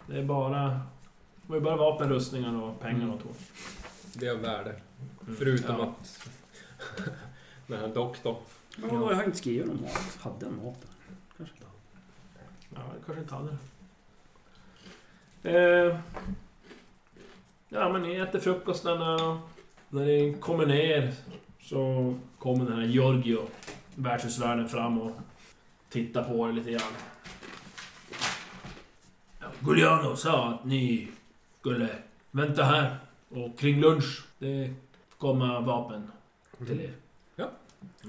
[0.08, 0.68] Det är bara...
[0.68, 3.32] Det var ju bara vapen, rustningar och pengar och tog.
[4.14, 4.76] Det är av värde.
[5.38, 5.84] Förutom Ja.
[5.84, 6.30] att...
[7.68, 8.36] Den här doktorn.
[8.78, 10.18] Ja, jag har inte skrivit någon mat.
[10.20, 10.86] Hade jag mat?
[11.38, 11.68] Kanske inte.
[12.76, 13.58] Ja, jag kanske inte hade
[15.42, 15.88] det.
[15.88, 16.00] Eh,
[17.74, 19.38] ja, men ni äter frukosten och
[19.90, 21.14] när ni kommer ner
[21.62, 23.48] så kommer den här Giorgio,
[23.96, 25.12] värdshusvärden, fram och
[25.90, 26.94] tittar på er lite grann.
[29.40, 31.08] Ja, Giuliano sa att ni
[31.60, 31.90] skulle
[32.32, 32.96] vänta här
[33.30, 34.74] och kring lunch, det
[35.18, 36.12] kommer vapen
[36.68, 36.94] till er.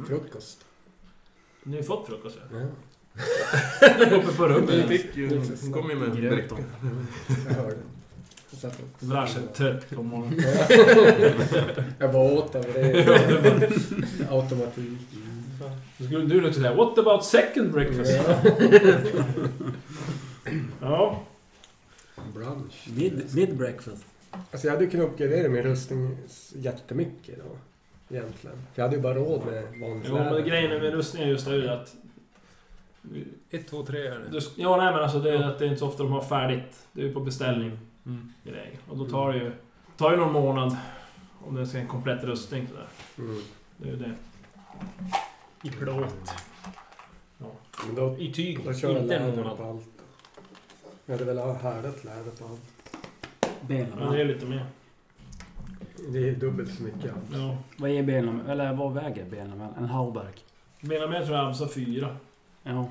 [0.06, 0.66] Frukost.
[1.62, 2.58] Ni har fått frukost ja.
[2.60, 4.70] Ja, Uppe på rummet.
[4.90, 5.28] Vi fick ju...
[5.72, 6.56] Kom ju med en bricka.
[7.48, 7.76] jag hörde.
[8.98, 10.40] Världshus trött på morgonen.
[11.98, 13.06] Jag bara åt av det.
[14.30, 14.98] Automatik.
[15.98, 18.12] Så skulle du också säga What about second breakfast?
[20.80, 21.22] Ja.
[22.34, 22.88] Brunch.
[22.96, 24.04] Mid, mid breakfast.
[24.30, 26.16] Alltså jag hade kunnat uppgradera min rustning
[26.54, 27.58] jättemycket då.
[28.16, 28.56] Egentligen.
[28.56, 31.54] För jag hade ju bara råd med vanligt Jo, men grejen med rustningar just är
[31.54, 31.94] ju att...
[33.50, 34.28] Ett, två, tre är det.
[34.30, 36.22] Du, ja, nej men alltså det är att det är inte så ofta de har
[36.22, 36.86] färdigt.
[36.92, 37.78] Det är ju på beställning.
[38.06, 38.32] Mm.
[38.44, 38.78] Grej.
[38.88, 39.52] Och då tar det ju...
[39.96, 40.76] tar ju någon månad.
[41.46, 42.86] Om det ska en komplett rustning sådär.
[43.18, 43.42] Mm.
[43.76, 44.14] Det är ju det.
[45.62, 46.34] I plåt.
[47.86, 48.64] Men då, I tyg.
[48.64, 49.56] då kör jag Inte en läder månad.
[49.58, 49.88] på allt.
[51.06, 52.60] Jag hade väl ha härdat läder på allt.
[53.68, 54.66] Ja, det är lite mer.
[56.08, 57.12] Det är dubbelt så mycket.
[57.32, 57.56] Ja.
[57.76, 58.46] Vad är benlamän?
[58.46, 59.74] Eller vad väger benlamän?
[59.78, 60.34] En halvberg?
[60.80, 62.16] Menar med tror jag Absa fyra.
[62.62, 62.88] Ja.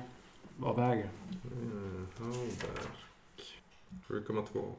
[0.56, 1.08] Vad väger?
[1.52, 2.86] Mm, Hallberg.
[4.08, 4.74] 7,2.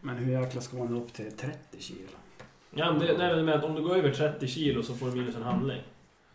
[0.00, 2.08] Men hur jäkla ska man upp till 30 kilo?
[2.70, 5.36] Ja, men det, med att om du går över 30 kilo så får du minus
[5.36, 5.82] en handling.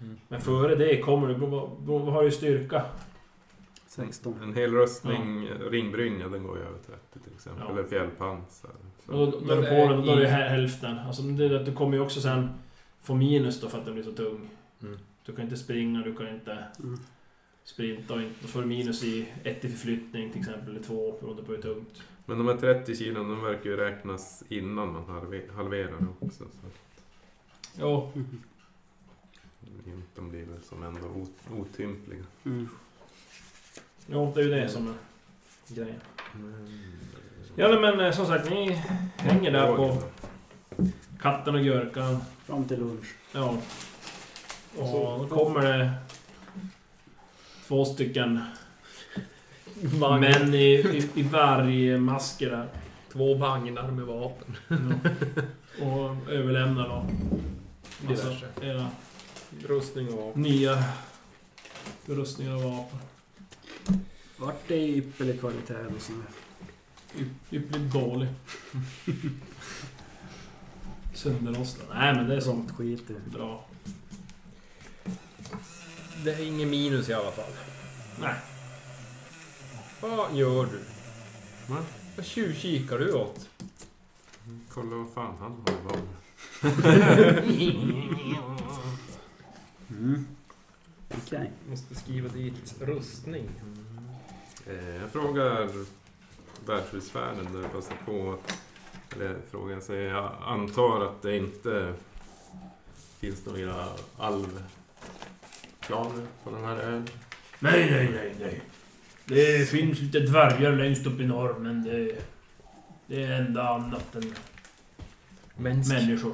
[0.01, 0.17] Mm.
[0.27, 1.33] Men före det kommer du...
[1.85, 2.85] Vad har du i styrka?
[3.87, 4.43] 16.
[4.43, 7.63] En hel rustning, ringbrynja, den går ju över 30 till exempel.
[7.67, 7.73] Ja.
[7.73, 8.71] Eller fjällpansar.
[9.05, 9.11] Så.
[9.11, 10.99] Och då, då är Men på den, då är det hälften.
[10.99, 12.49] Alltså det du kommer ju också sen
[13.01, 14.49] få minus då för att den blir så tung.
[14.81, 14.99] Mm.
[15.25, 16.99] Du kan inte springa, du kan inte Mm.
[17.73, 21.51] Sprinta och inte, får minus i ett i förflyttning till exempel, eller två beroende på
[21.51, 22.03] hur tungt.
[22.25, 26.43] Men de här 30 kilon, de verkar ju räknas innan man halve- halverar det också.
[26.43, 26.67] Så
[27.79, 28.11] Jo,
[30.15, 32.23] de blir väl som ändå ot- otympliga.
[32.45, 32.69] Mm.
[34.07, 34.93] jo, det är ju det som är
[35.75, 35.99] grejen.
[36.33, 36.67] Men...
[37.55, 38.71] Ja men eh, som sagt, ni
[39.17, 39.97] hänger där på
[41.21, 42.17] katten och gurkan.
[42.45, 43.15] Fram till lunch.
[43.33, 43.57] Ja.
[44.77, 45.91] Och så då kommer det
[47.69, 48.39] två stycken
[50.19, 52.67] män i, i, i vargmasker där.
[53.13, 54.55] Två vagnar med vapen.
[54.67, 54.75] Ja.
[55.85, 57.05] Och överlämnar då
[58.07, 58.45] massa Diverse.
[58.61, 58.89] era
[59.67, 60.41] Rustning och vapen.
[60.41, 60.83] nya
[62.05, 62.99] rustningar och vapen.
[64.37, 67.21] Vart det i ypperlig kvalitet och sånt där?
[67.23, 68.27] Yp- Ypperligt dålig.
[71.13, 71.83] Sönderrostad.
[71.93, 73.29] Nej men det är sånt Sånt skit i.
[73.29, 73.65] bra.
[76.23, 77.51] Det är ingen minus i alla fall.
[78.19, 78.35] Nej.
[80.01, 80.79] Vad gör du?
[81.73, 81.77] Va?
[82.15, 83.49] Vad tjuvkikar du åt?
[84.69, 86.07] Kolla vad fan han har i vapen.
[89.89, 90.25] Mm.
[91.09, 91.51] Okej.
[91.69, 93.49] Måste skriva dit rustning.
[94.67, 95.69] Eh, jag frågar
[96.65, 98.37] värdshusvärden där jag passar på.
[99.15, 101.93] Eller frågan säger, jag antar att det inte
[103.19, 103.87] finns några
[105.93, 107.07] alvplaner på den här ön.
[107.59, 108.61] Nej, nej, nej, nej.
[109.25, 112.15] Det finns lite dvärgar längst upp i norr, men det...
[113.07, 114.33] Det är enda annat än
[115.57, 115.91] Mänsk.
[115.91, 116.33] människor.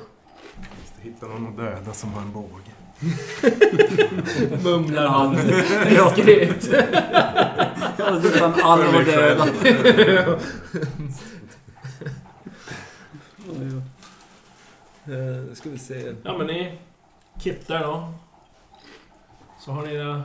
[0.81, 2.71] Måste hitta någon att döda som har en båge.
[4.63, 5.35] Mumlar han.
[5.35, 6.69] diskret.
[7.97, 10.39] Ja, det fan alla var döda.
[15.07, 16.15] Eh, ska vi se.
[16.23, 16.77] Ja men ni
[17.39, 18.13] kittar då.
[19.65, 20.23] Så har ni era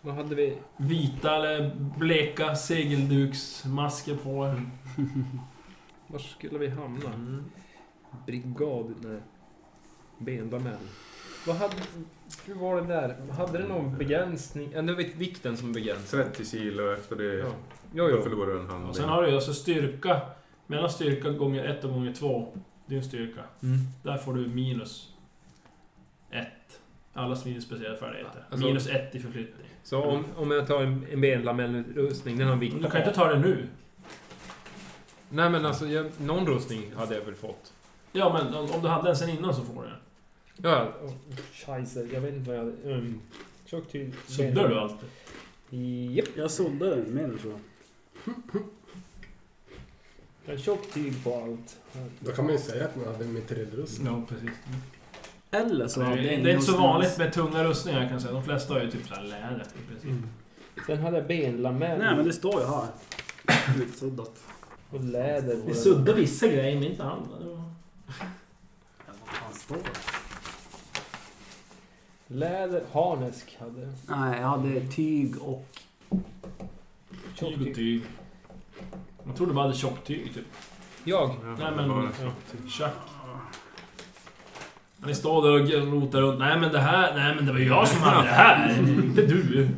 [0.00, 0.58] Vad hade vi?
[0.76, 4.62] vita eller bleka segelduksmasker på er.
[6.06, 7.10] Var skulle vi hamna?
[8.26, 8.94] Brigad?
[9.00, 9.20] Nej.
[10.18, 10.78] Bendamän.
[11.46, 11.74] Vad hade...
[12.46, 13.16] Hur var det där?
[13.32, 14.70] Hade det någon begränsning?
[14.74, 16.22] Ja, det var vikten som begränsning.
[16.22, 17.46] 30 kilo efter det, Ja.
[17.94, 18.22] Jo, då jo.
[18.22, 18.88] förlorar du en handling.
[18.90, 20.20] Och sen har du ju alltså styrka
[20.66, 23.40] Mellan styrka gånger 1 och gånger 2, din styrka.
[23.62, 23.78] Mm.
[24.02, 25.12] Där får du minus
[26.30, 26.46] 1.
[27.14, 28.44] Alla smidigt speciella färdigheter.
[28.50, 29.66] Alltså- minus 1 i förflyttning.
[29.82, 33.32] Så om, om jag tar en, en benlamellrustning, den har vikt du kan inte ta
[33.32, 33.68] det nu.
[35.28, 37.72] Nej men alltså, jag, någon rustning hade jag väl fått.
[38.12, 39.98] Ja, men om, om du hade den sen innan så får du den.
[40.56, 41.12] Ja, Oh,
[41.52, 42.66] scheisse, jag vet inte vad jag.
[42.92, 43.20] Um,
[43.66, 44.12] tjockt tyg.
[44.26, 45.08] Suddar du alltid?
[46.16, 46.28] Japp.
[46.36, 48.62] Jag sålde den med tror jag.
[50.46, 51.78] En tjockt tyg på allt.
[52.20, 54.06] Då kan man ju säga att man hade en mitrilrustning.
[54.06, 54.50] Ja, precis.
[55.54, 58.20] Eller så Det hade en det är inte så vanligt med tunga rustningar kan jag
[58.22, 58.32] säga.
[58.34, 60.10] De flesta har ju typ så här läder i princip.
[60.10, 60.26] Mm.
[60.86, 62.86] Sen hade jag benlamell Nej men det står ju här.
[63.82, 64.32] Utsuddat.
[64.90, 65.56] och läder.
[65.66, 67.38] Vi suddar vissa grejer, men inte andra.
[67.38, 67.54] Det var-
[69.06, 69.90] Ja, vad fan står det?
[72.26, 73.90] Läder, harnesk hade jag.
[74.08, 75.66] Nej, jag hade tyg och...
[77.38, 78.02] Tyg och tyg.
[79.24, 80.44] Man trodde bara hade tjocktyg typ.
[81.04, 81.28] jag.
[81.44, 82.08] Nej, men-
[82.80, 82.90] ja.
[85.04, 85.06] Tjack.
[85.06, 86.38] Ni står där och rotar runt.
[86.38, 88.78] Nej men det här, nej men det var jag som hade det här.
[89.04, 89.68] Inte du.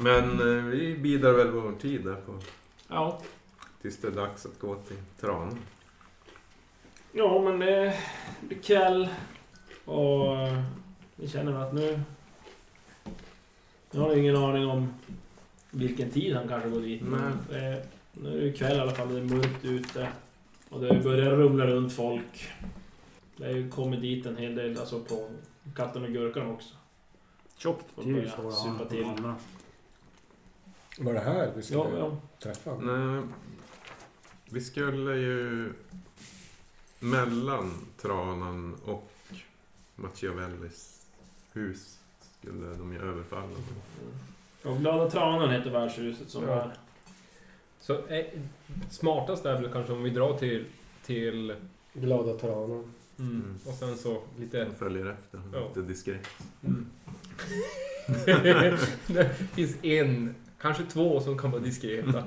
[0.00, 2.38] Men eh, vi bidrar väl vår tid där på,
[2.88, 3.20] Ja.
[3.82, 5.58] tills det är dags att gå till Tran.
[7.12, 7.94] Ja men det
[8.40, 9.08] blir kväll.
[9.84, 10.62] Och eh,
[11.16, 12.00] vi känner att nu...
[13.90, 14.94] Nu har ni ingen aning om
[15.70, 17.02] vilken tid han kanske går dit.
[17.02, 19.08] Men det, nu är det kväll i alla fall.
[19.14, 20.08] Det är mörkt ute.
[20.70, 22.48] Och det börjar rumla runt folk.
[23.36, 25.28] Det har ju kommit dit en hel del, alltså på
[25.76, 26.74] katten och gurkan också.
[27.56, 28.30] Tjockt till.
[28.36, 29.36] på andra.
[30.98, 32.16] Var det här vi skulle Ja, ja.
[32.42, 32.74] träffa?
[32.78, 33.22] Nej,
[34.50, 35.72] vi skulle ju
[37.00, 39.10] mellan Tranan och
[39.96, 41.06] Machiavellis
[41.52, 41.98] hus
[42.38, 43.56] skulle de ju överfalla.
[44.64, 46.52] Och Glada Tranan heter värdshuset som Ja.
[46.62, 46.70] är...
[47.80, 48.24] Så eh,
[48.90, 50.64] smartast är väl kanske om vi drar till...
[51.04, 51.54] till
[51.92, 52.92] Glada tranan.
[53.18, 54.64] Mm, och sen så lite...
[54.64, 55.68] De följer efter, Ja.
[55.68, 56.28] lite diskret.
[56.64, 56.86] Mm.
[59.06, 62.24] det finns en, kanske två som kan vara diskreta.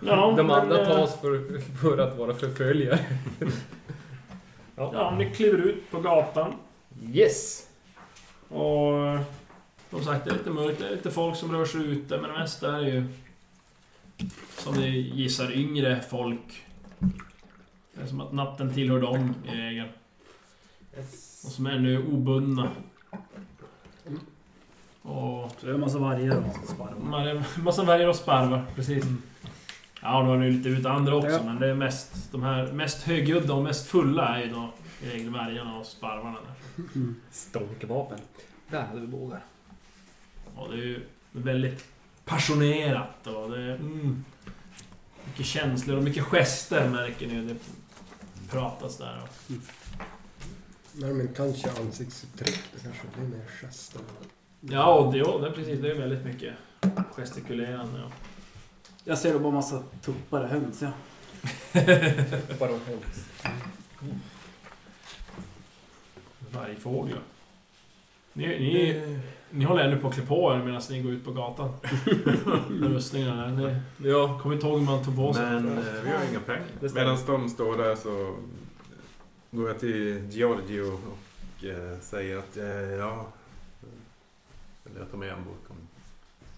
[0.00, 2.98] Ja, De men, andra eh, tas för, för att vara förföljare.
[4.78, 6.54] Ja, ni kliver ut på gatan.
[7.12, 7.68] Yes!
[8.48, 9.18] Och
[9.90, 10.78] som sagt, det är lite mörkt.
[10.78, 13.04] Det är lite folk som rör sig ute, men det mesta är ju...
[14.58, 16.65] Som ni gissar, yngre folk.
[17.96, 19.88] Det är som att natten tillhör dem i regel.
[21.44, 22.70] Och som är ännu obundna.
[25.02, 25.50] Och...
[25.60, 27.42] Så det är en massa vargar och sparvar.
[27.62, 29.04] Massa vargar och sparvar, precis.
[30.02, 31.42] Ja, nu har ni lite ute andra också, Ja.
[31.44, 32.32] men det är mest...
[32.32, 34.70] De här mest högljudda och mest fulla är ju då
[35.02, 37.14] i regel vargarna och sparvarna där.
[37.30, 38.18] Stånkvapen.
[38.70, 39.40] Där hade vi bågar.
[40.54, 41.00] Och det är ju
[41.32, 41.84] väldigt
[42.24, 43.74] passionerat och det är...
[43.74, 44.24] Mm,
[45.24, 47.40] mycket känslor och mycket gester märker ni.
[47.40, 47.56] Det
[48.50, 49.22] pratas där.
[49.22, 49.52] Och,
[50.92, 52.60] Nej men kanske ansiktsuttryck.
[52.74, 54.00] Det kanske blir mer gester.
[54.60, 55.80] ja, och det, ja, det precis.
[55.80, 56.54] Det är väldigt mycket
[57.16, 58.00] gestikulerande.
[58.00, 58.10] Ja.
[59.04, 60.90] Jag ser bara massa tuppare höns ja.
[62.58, 63.28] Bara höns.
[66.52, 67.22] Vargfåglar.
[68.36, 69.16] Ni, ni,
[69.50, 71.72] ni håller ännu på att klä på er medan ni går ut på gatan.
[72.70, 73.46] Med rustningarna.
[73.96, 74.38] Ni Ja.
[74.42, 75.44] kommer inte ihåg hur man tog på sig.
[75.44, 76.66] Men eh, vi har inga pengar.
[76.80, 76.94] Det.
[76.94, 78.36] Medan de står där så
[79.50, 82.64] går jag till Giorgio och eh, säger att eh,
[82.98, 83.26] ja...
[84.90, 85.76] Eller jag tar med en bakom.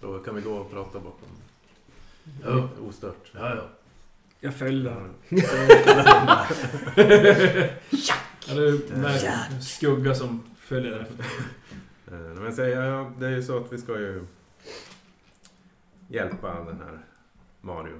[0.00, 1.28] Då kan vi gå och prata bakom.
[2.44, 2.68] Ja.
[2.88, 3.32] Ostört.
[3.34, 3.62] Ja, ja.
[4.40, 5.08] Jag följer.
[8.48, 11.26] Eller med skugga som följer efter.
[12.12, 14.24] Eh, Men jag säger, ja, det är ju så att vi ska ju
[16.08, 16.98] hjälpa den här
[17.60, 17.94] Mario.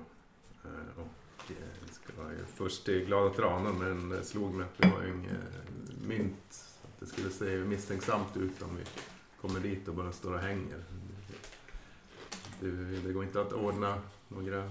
[0.64, 1.56] Eh, Och eh,
[1.86, 5.08] vi ska ju först till Glada Tranan men det slog mig att det var ju
[5.14, 6.64] inget mynt.
[6.84, 8.84] Att det skulle se misstänksamt ut om vi
[9.40, 10.82] kommer dit och bara står och hänger.
[12.60, 12.70] Det,
[13.06, 13.98] det går inte att ordna
[14.28, 14.70] några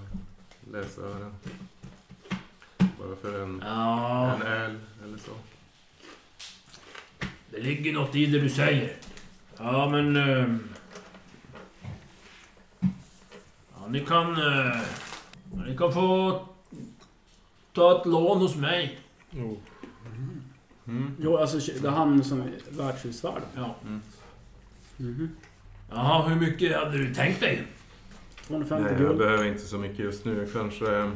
[0.72, 1.36] lösören.
[2.78, 5.32] Bara för en, Ja, en öl eller så.
[7.52, 8.96] Det ligger något i det du säger.
[9.58, 10.16] Ja, men...
[10.16, 10.64] ehm,
[13.76, 14.32] ja, ni kan...
[14.32, 14.82] eh,
[15.68, 16.40] ni kan få
[17.74, 19.00] ta ett lån hos mig.
[20.88, 21.12] Mm.
[21.20, 23.42] Jo, alltså det är han som är värdshusvärd.
[23.56, 23.76] Ja.
[24.98, 25.30] Mhm.
[25.90, 27.68] Jaha, hur mycket hade du tänkt dig?
[28.48, 29.18] 250 Nej, jag guld.
[29.18, 30.48] behöver inte så mycket just nu.
[30.54, 31.12] Kanske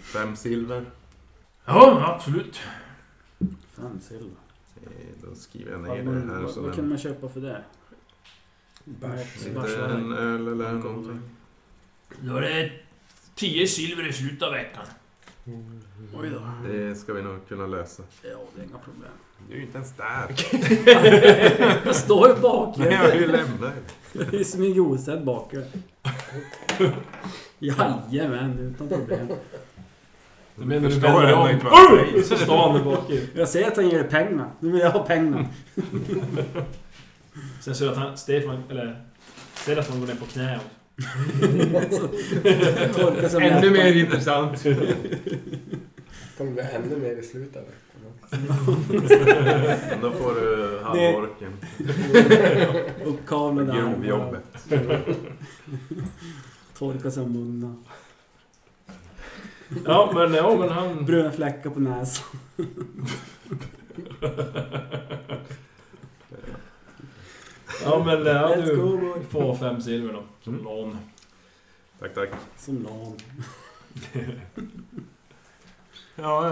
[0.00, 0.84] fem silver.
[1.64, 2.60] Ja, absolut.
[3.76, 4.36] Fem silver.
[4.86, 7.64] Eh, Då skriver jag Vad, ner det här vad, vad kan man köpa för det?
[8.84, 9.46] Bärs.
[9.46, 11.20] En öl eller någonting.
[12.20, 12.72] Då är det
[13.34, 14.84] 10 silver i slutet av veckan.
[16.14, 16.68] Oj då.
[16.68, 18.02] Det ska vi nog kunna lösa.
[18.22, 19.10] Ja, det är inga problem.
[19.48, 20.34] Du är ju inte ens där.
[21.86, 22.76] Jag står ju bak.
[22.78, 23.72] Nej, jag ju lämnat.
[24.12, 25.54] Det är som en osedd bak.
[27.58, 29.28] Jajamän, utan problem.
[30.62, 32.22] Du menar du vänder ändå om?
[32.24, 33.28] Så står han där bak i.
[33.34, 34.48] Jag säger att han ger dig pengar.
[34.60, 35.46] Nu vill jag ha pengar.
[37.60, 39.04] Sen ser du att han, Stefan, eller...
[39.54, 40.60] Ser att han går ner på knä.
[43.56, 44.64] Ännu mer intressant.
[46.38, 47.62] kommer bli ännu mer i slutet av
[50.02, 51.52] då får du halvorken.
[53.04, 53.92] Uppkavlade armar.
[53.92, 54.68] Grovjobbet.
[56.78, 57.84] Torkar sig om munnen.
[59.84, 61.04] Ja, men, ja, men han...
[61.04, 62.38] Bruna fläckar på näsan.
[67.84, 68.76] Ja, men ja, du
[69.30, 70.22] får fem silver då.
[70.44, 70.64] Som Mm.
[70.64, 70.98] lån.
[72.00, 72.28] Tack, tack.
[72.56, 73.16] Som lam.
[76.16, 76.46] Ja,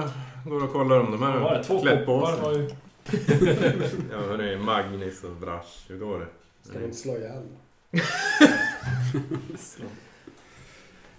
[0.45, 1.19] jag går och kollar om de?
[1.65, 2.63] Två här klätt på var sig.
[2.63, 2.71] ju...
[4.13, 5.89] Ja, hörni, Magnus och Brash.
[5.89, 6.27] Hur går det?
[6.69, 7.43] Ska vi inte slå ihjäl?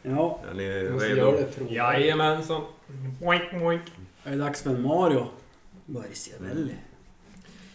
[0.03, 1.47] Ja, Är ni Vi måste göra redo?
[1.69, 2.61] Jajamensan.
[3.21, 3.81] Oink, oink.
[4.23, 5.27] är det dags för en Mario?
[5.85, 6.75] Bergsjavelli.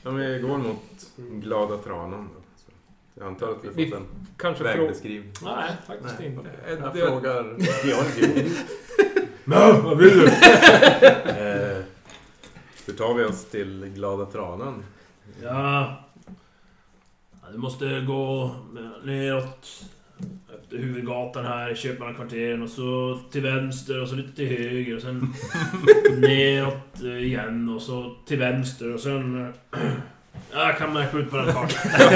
[0.03, 2.41] Ja, vi går mot Glada Tranan då.
[2.57, 2.71] Så
[3.15, 4.07] jag antar att vi Vi- fått en
[4.37, 4.79] Kanske fråga...
[4.81, 5.33] vägbeskrivning.
[5.43, 6.29] Nej, faktiskt Nej.
[6.29, 6.51] inte.
[6.69, 8.51] Jag Det- frågar Georgio.
[9.45, 10.27] Men, vad vill du?
[10.27, 11.83] eh,
[12.87, 14.85] hur tar vi oss till Glada Tranan?
[15.43, 15.97] Ja...
[17.43, 18.51] ja du måste gå
[19.05, 19.85] neråt
[20.79, 25.35] huvudgatan här Köpmannakvarteren och så till vänster och så lite till höger och sen
[26.21, 29.45] neråt eh, igen och så till vänster och sen...
[29.73, 29.81] eh,
[30.53, 31.69] Ja, jag kan märka ut på den kartan.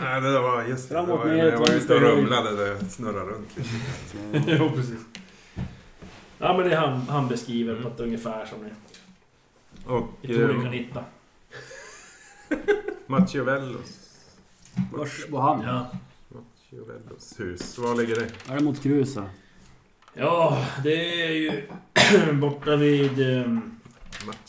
[0.00, 0.94] Nej, det där var just det.
[0.94, 3.70] det var, neråt, jag var ute och rumlade det snurrade runt lite.
[4.58, 5.00] jo, precis.
[6.38, 8.70] Ja, men det han, han beskriver på ett ungefär som ni,
[9.86, 11.04] Och ni troligen kan eh, hitta.
[13.06, 14.00] Machiavellos.
[14.92, 15.62] Vars var han?
[15.62, 15.86] Ja.
[16.76, 17.78] Machiavellos hus.
[17.78, 18.52] Var ligger det?
[18.52, 19.24] Är det mot gruset?
[20.14, 21.62] ja, det är ju
[22.40, 23.58] borta vid eh,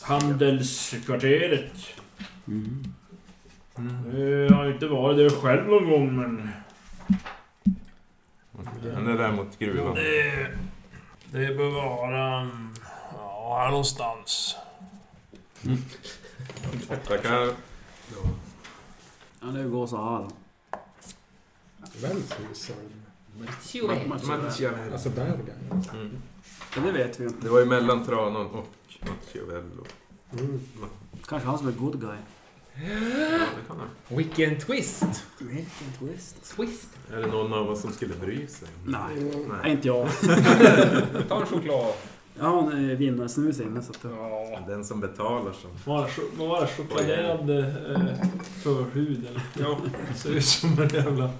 [0.00, 1.72] handelskvarteret.
[2.46, 2.84] Mm.
[4.12, 6.50] Eh, Jag har inte varit där själv någon gång men...
[8.82, 9.94] Men det är där mot gruvan.
[9.94, 10.50] Det,
[11.32, 12.40] det bör vara...
[12.40, 12.74] mm,
[13.14, 14.56] Ja, här någonstans.
[17.06, 17.40] Tackar.
[17.40, 17.52] Ja.
[19.40, 20.26] Ja, det går så här
[22.54, 23.44] sa du?
[23.44, 24.92] Machiavello.
[24.92, 25.82] Alltså Bergen?
[25.92, 26.10] Mm.
[26.76, 27.38] Ja, det vet vi inte.
[27.42, 28.66] Det var ju mellan Tranan och
[29.00, 29.84] Machiavello.
[30.32, 30.60] Mm.
[31.26, 32.16] Kanske han som är good guy.
[32.74, 34.16] Ja, det kan han.
[34.16, 35.04] Vilken twist!
[35.38, 35.66] Vilken
[35.98, 36.56] twist.
[36.56, 36.88] Twist.
[37.12, 38.68] Är det någon av oss som skulle bry sig?
[38.86, 39.52] Nej, Mm.
[39.62, 40.08] nej inte jag.
[41.28, 41.92] Ta en choklad.
[42.38, 44.02] Har en eh, vinnarsnus inne så att...
[44.02, 44.60] det- Ja.
[44.68, 45.70] Den som betalar som...
[45.84, 46.66] Vad var det?
[46.66, 47.64] Chokladerad eh,
[48.62, 49.42] förhud eller?
[49.58, 49.78] Ja.
[50.16, 51.30] Ser ut som en jävla...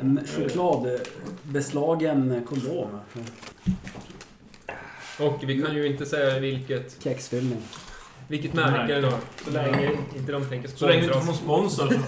[0.00, 2.88] En chokladbeslagen kondom.
[5.20, 7.62] Och vi kan ju inte säga vilket, Kexfyllning.
[8.28, 9.18] vilket märke den har.
[9.44, 11.76] Så länge inte de tänker Så länge du inte sponsra får någon oss.
[11.76, 11.94] sponsor så...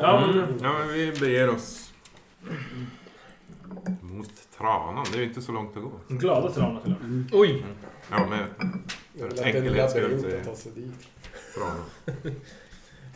[0.00, 0.38] Ja, men...
[0.38, 0.54] Mm.
[0.62, 1.90] Ja, men vi beger oss
[4.00, 5.06] mot Tranan.
[5.12, 5.92] Det är ju inte så långt att gå.
[6.08, 7.26] Glada tranar till Mm.
[7.32, 7.64] Oj!
[8.10, 8.44] Ja, men
[9.20, 10.92] För att det är en enkelhets skull är- att ta sig dit.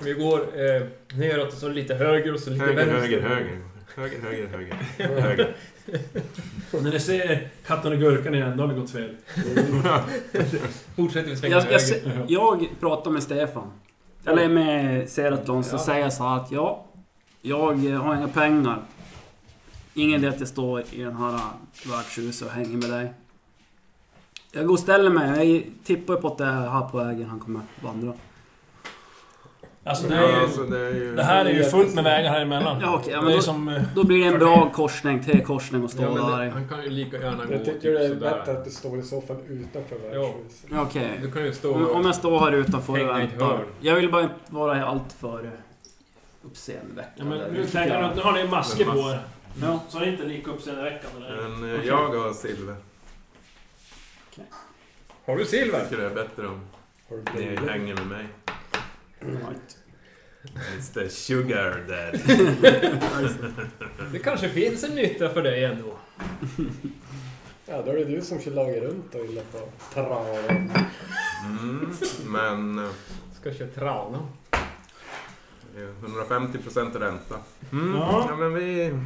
[0.03, 0.83] Vi går eh,
[1.19, 3.01] neråt och så lite höger och så lite Höger, vänster.
[3.01, 3.59] höger, höger.
[3.97, 5.21] Höger, höger, höger.
[5.21, 5.57] Höger.
[6.83, 9.17] När ni ser katten och gurkan igen, då har det gått fel.
[10.97, 12.27] Fortsätter vi svänga Jag, jag, höger.
[12.29, 13.73] jag pratar med Stefan.
[14.27, 15.79] Eller med Seratlon så Ja.
[15.85, 16.87] säger jag så här att ja,
[17.43, 17.59] jag
[17.99, 18.83] har inga pengar.
[19.95, 21.41] Ingen idé att jag står i den här
[21.87, 23.13] värdshuset och hänger med dig.
[24.55, 25.55] Jag går och ställer mig.
[25.55, 28.13] Jag tippar på att det är här på vägen han kommer vandra.
[29.87, 31.17] Alltså det, är Ja, ju, alltså det är ju...
[31.17, 32.79] det här är ju fullt med vägar här emellan.
[32.81, 33.69] Ja, okej, ja, men det då- som...
[33.69, 36.83] eh, Då blir det en bra korsning, T-korsning och stå Ja, där det, han kan
[36.85, 38.21] ju lika gärna gå Jag tycker typ det är sådär.
[38.39, 40.71] bättre att du står i fall utanför värdshuset.
[40.71, 41.19] Ja, Okej.
[41.23, 41.93] Du kan ju stå...
[41.95, 43.65] Om, jag står här utanför och väntar.
[43.81, 45.51] Jag vill bara inte vara alltför Ja,
[46.49, 47.37] uppseendeväckande.
[47.39, 49.21] men nu tänker nu har ni masker på er.
[49.63, 49.81] Ja.
[49.89, 51.27] Så det är inte lika uppseendeväckande.
[51.43, 52.75] Men eh, jag har silver.
[55.25, 55.79] Har du silver?
[55.79, 56.61] Jag tycker det är bättre om
[57.35, 58.27] ni hänger med mig.
[59.21, 59.79] Right.
[60.79, 62.19] It's the sugar daddy.
[64.13, 65.97] Det kanske finns en nytta för dig ändå.
[67.67, 69.59] Ja, då är det du som kör laga runt och illa på
[69.95, 70.71] traven.
[71.45, 71.93] Mm,
[72.27, 72.79] men...
[72.85, 72.91] eh,
[73.41, 74.29] ska köra trana.
[75.75, 77.35] Det är 150 procent ränta.
[77.73, 77.95] Mm.
[77.95, 78.27] Ja.
[78.29, 78.99] Ja, men vi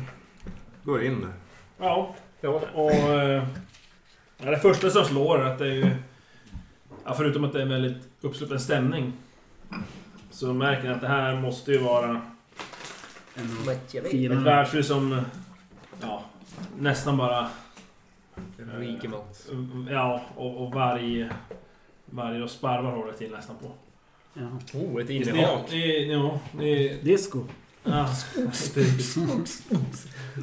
[0.85, 1.33] går in
[1.79, 2.17] ja.
[2.41, 2.91] ja och...
[4.45, 5.91] Ja, det första som slår är att det är ju...
[7.05, 9.13] Ja, förutom att det är en väldigt uppsluppen stämning.
[10.31, 12.21] Så märker ni att det här måste ju vara
[13.35, 13.69] En
[14.03, 15.21] ett värdshus som...
[16.01, 16.25] Ja,
[16.79, 17.49] nästan bara...
[18.79, 19.49] Rikemans.
[19.91, 21.31] Ja, och, och varje...
[22.05, 23.71] Varje och sparvar håller till nästan på.
[24.35, 24.79] Ja.
[24.79, 25.73] Oh, ett innehak.
[25.73, 27.45] ja, ni, Disco.
[27.83, 28.09] ja,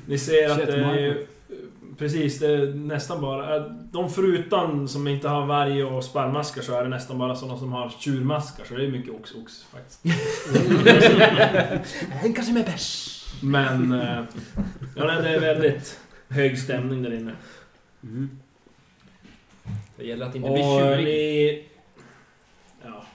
[0.05, 1.34] ni ser att det är...
[1.97, 3.59] Precis, det är nästan bara...
[3.69, 7.71] De förutan som inte har varg och sparrmaskar så är det nästan bara sådana som
[7.71, 8.65] har tjurmaskar.
[8.65, 10.05] Så det är mycket ox-ox faktiskt.
[12.23, 13.21] En kanske med bärs.
[13.41, 13.91] Men...
[13.91, 14.23] eh,
[14.95, 17.31] Ja, det är väldigt hög stämning där inne.
[18.03, 18.29] Mm.
[19.97, 21.05] Det gäller att inte bli Och tjurig.
[21.05, 21.65] ni...
[22.83, 23.05] Ja,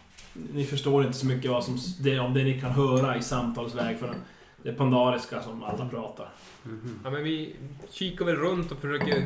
[0.53, 3.99] ni förstår inte så mycket vad som, det, om det ni kan höra i samtalsväg.
[3.99, 4.14] För
[4.62, 6.28] det är pandariska som alla pratar.
[6.63, 7.01] Mhm.
[7.05, 7.57] Ja, men vi
[7.91, 9.25] kikar väl runt och försöker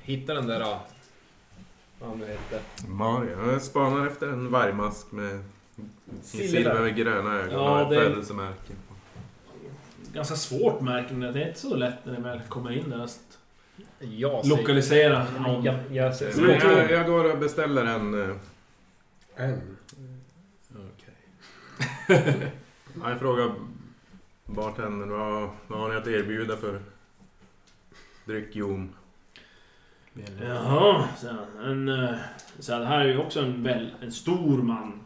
[0.00, 0.60] hitta den där...
[0.60, 0.86] ja,
[2.00, 2.60] Vad nu hette.
[2.88, 3.50] Mario.
[3.52, 5.44] Jag spanar efter en vargmask med
[6.22, 6.46] Silver.
[6.48, 8.72] silvergröna ögon Ja, och det- ett födelsemärke.
[8.88, 8.94] på.
[10.12, 11.32] Ganska svårt märker ni.
[11.32, 13.08] Det är inte så lätt när ni väl kommer in där.
[13.98, 15.64] Jag lokalisera någon.
[15.64, 16.14] Jag, jag.
[16.36, 18.22] Men jag, jag går och beställer en...
[18.30, 18.36] eh,
[19.36, 19.76] En.
[20.70, 21.14] Okej.
[23.02, 23.54] Ja, jag frågar
[24.46, 26.80] bartendern vad, vad har ni att erbjuda för
[28.24, 28.48] dryck?
[28.52, 28.88] Jo,
[30.40, 31.70] Jaha, så han.
[31.70, 32.14] En, eh,
[32.58, 35.00] så här, det här är ju också en, väl, en stor man.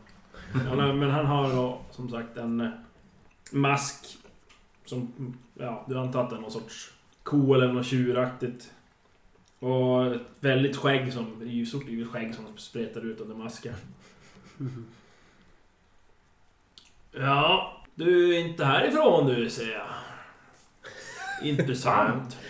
[0.66, 2.70] Ja, men han har då som sagt en eh,
[3.52, 4.18] mask.
[4.84, 8.72] Som, ja, du antar att det är någon sorts ko eller något tjuraktigt.
[9.58, 13.74] Och ett väldigt skägg som, i stort yvigt skägg som spretar ut under masken.
[14.56, 14.86] Mhm.
[17.12, 19.86] Ja, du är inte härifrån du, ser jag.
[21.48, 22.38] Intressant.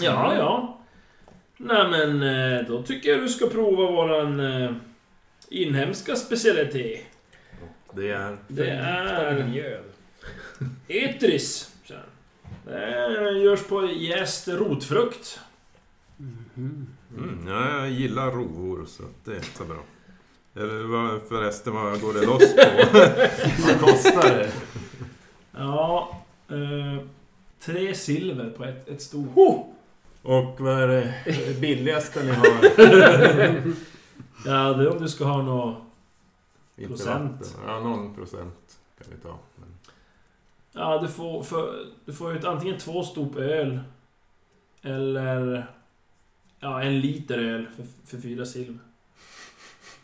[0.00, 0.78] Ja, ja.
[1.56, 4.72] Nej men, eh, då tycker jag du ska prova våran eh,
[5.48, 7.06] inhemska specialitet.
[7.92, 8.36] det är...
[8.48, 9.82] Det är
[10.88, 11.74] etris.
[12.64, 15.40] Det görs på jäst rotfrukt.
[16.16, 16.86] Mhm.
[17.16, 19.84] Mm, ja, jag gillar rovor så det är så bra.
[20.54, 22.62] Eller vad, förresten, vad går det loss på?
[23.66, 24.52] vad kostar det?
[25.52, 27.06] Ja, eh,
[27.60, 29.66] tre silver på ett, ett stort.
[30.22, 33.72] Och vad är det billigaste ni har?
[34.44, 35.76] Ja, det är om du ska ha något...
[36.76, 37.40] Inte Procent.
[37.40, 37.60] vatten.
[37.66, 39.38] Ja, någon procent kan vi ta.
[39.56, 39.68] Men...
[40.72, 43.80] Ja, du får, för, du får ut antingen två stop öl.
[44.82, 45.66] Eller...
[46.60, 48.78] Ja, en liter öl för, för fyra silver.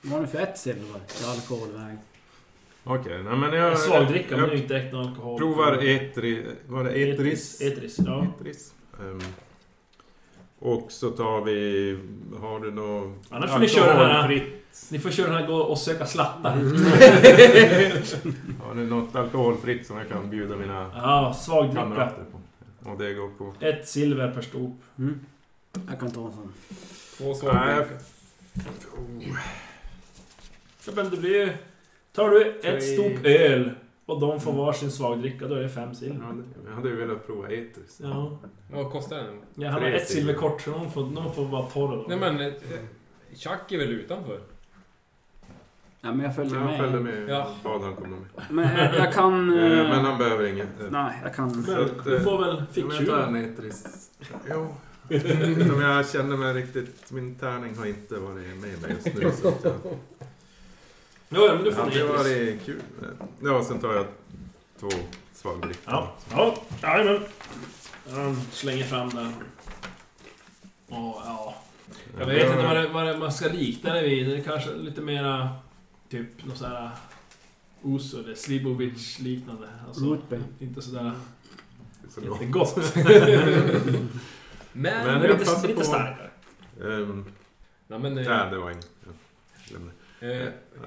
[0.03, 1.97] Vad har ni för ett silver i alkoholväg?
[2.85, 3.73] Okej, nej men jag...
[3.73, 5.39] En svagdricka, men det är jag inte direkt någon alkohol.
[5.39, 6.47] provar etri...
[6.67, 7.61] Var det etris?
[7.61, 8.27] Etris, ja.
[8.41, 8.73] Etris.
[9.01, 9.21] Ehm,
[10.59, 11.99] och så tar vi...
[12.41, 13.17] Har du något...
[13.31, 14.47] Annars får ni köra den här...
[14.91, 16.51] Ni får köra den här gå och söka slattar.
[18.65, 21.83] Har du något alkoholfritt som jag kan bjuda mina Ja, svagdricka.
[21.83, 22.41] kamrater på?
[22.91, 23.55] Och det går på...
[23.61, 24.77] Ett silver per stop.
[24.99, 25.21] Mm.
[25.89, 26.53] Jag kan ta en sån.
[27.19, 27.77] Två Nej.
[27.77, 27.85] Ja,
[30.97, 31.53] men det blir ju...
[32.13, 32.81] Tar du ett Tre.
[32.81, 33.71] stop öl
[34.07, 36.21] och de får varsin svagdricka, då är det fem silver.
[36.29, 38.01] Ja, det- jag hade ju velat prova etris.
[38.03, 38.39] Ja.
[38.73, 39.41] Vad kostar den?
[39.55, 40.49] Jag har Tre ett silver silver.
[40.49, 42.05] kort, så de får, de får vara torra då.
[42.09, 42.41] Nej men...
[42.41, 42.53] eh,
[43.35, 44.41] Chuck är väl utanför?
[46.01, 46.79] Ja, men jag följer Jag med.
[46.81, 47.55] följde med Ja.
[47.65, 48.27] Adam kommer med.
[48.51, 49.59] Men jag, jag kan...
[49.59, 50.81] Eh, eh, Men han behöver inget.
[50.81, 50.87] eh.
[50.91, 51.63] Nej, jag kan...
[51.63, 54.11] Så att, Du eh, får väl Ja, jag tar en etris.
[54.51, 54.75] Jo.
[55.69, 57.11] Som jag känner mig riktigt...
[57.13, 59.31] Min tärning har inte varit med mig just nu.
[59.33, 59.99] Så att jag, Jo,
[61.29, 62.17] ja, men du det får en hade etris.
[62.19, 62.83] varit kul.
[63.43, 64.07] Ja, sen tar jag
[64.81, 64.89] två
[65.35, 65.83] svagdrickor.
[65.87, 67.23] Ja, ja, jajamän.
[68.11, 69.35] Han slänger fram den.
[70.89, 71.55] Och ja...
[72.19, 74.27] Jag vet inte vad, det, vad det, man ska likna det vid.
[74.29, 75.49] Det är kanske lite mera...
[76.09, 76.91] Typ något sådär...
[77.85, 79.69] uh, Uso eller Slibovic liknande.
[79.87, 80.19] Alltså,
[80.59, 81.13] inte sådär
[82.09, 82.31] Så gott.
[82.41, 82.95] jättegott.
[84.73, 85.07] Men...
[85.07, 86.31] Men- lite, lite starkare.
[86.81, 87.25] Um,
[87.87, 88.15] Nej men...
[88.15, 88.89] nej, det var inget.
[89.05, 89.93] Jag lämnar.
[90.21, 90.31] Eh,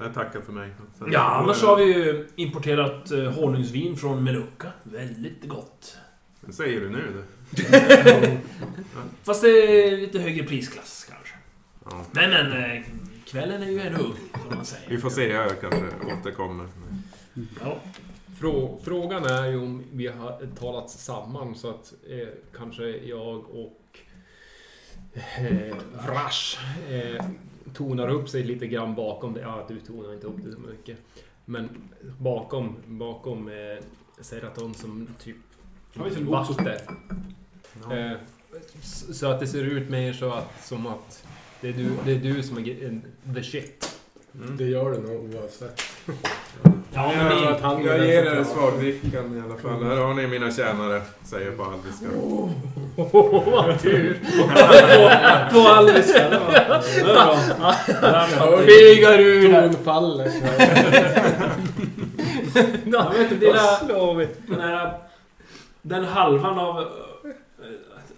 [0.00, 0.70] Jag tackar för mig.
[0.98, 4.72] Sen- Ja, annars har vi ju importerat eh, honungsvin från Melucca.
[4.82, 5.96] Väldigt gott.
[6.40, 7.22] Vad säger du nu?
[7.50, 8.38] Det?
[9.22, 11.34] Fast det är lite högre prisklass kanske.
[11.84, 12.04] Ja.
[12.12, 12.82] Men men, eh,
[13.26, 14.14] kvällen är ju ännu ung,
[14.48, 14.88] som man säger.
[14.90, 15.84] Vi får se, jag kanske
[16.20, 16.68] återkommer.
[17.60, 17.80] Ja.
[18.40, 23.98] Frå, frågan är ju om vi har talat samman så att eh, kanske jag och
[25.14, 25.76] eh,
[26.06, 26.58] Vrash
[26.90, 27.24] eh,
[27.74, 29.40] tonar upp sig lite grann bakom det.
[29.40, 30.98] Ja, du tonar inte upp det så mycket.
[31.44, 31.68] Men
[32.18, 33.84] bakom, bakom eh,
[34.20, 35.36] Seraton som typ
[35.94, 36.16] gods?
[36.16, 36.96] vatten.
[37.90, 38.12] Eh,
[39.12, 41.26] så att det ser ut mer så att, som att
[41.60, 43.00] det är du, det är du som är
[43.34, 44.00] the shit.
[44.58, 45.80] Det gör det nog oavsett.
[46.94, 49.84] Ja, men att han- jag ger er svagdrickan i alla fall.
[49.84, 52.06] Här har ni mina tjänare, säger på alviska.
[53.52, 54.20] Vad tur!
[55.52, 56.52] På alviska, det var...
[58.56, 58.66] Det.
[58.66, 59.52] Fegar ur!
[59.72, 60.34] Tonfallet.
[62.84, 63.58] Jag vet inte, dina...
[63.58, 64.28] slår vi.
[64.46, 64.92] Den här...
[65.82, 66.78] Den halvan av...
[66.78, 66.84] eh,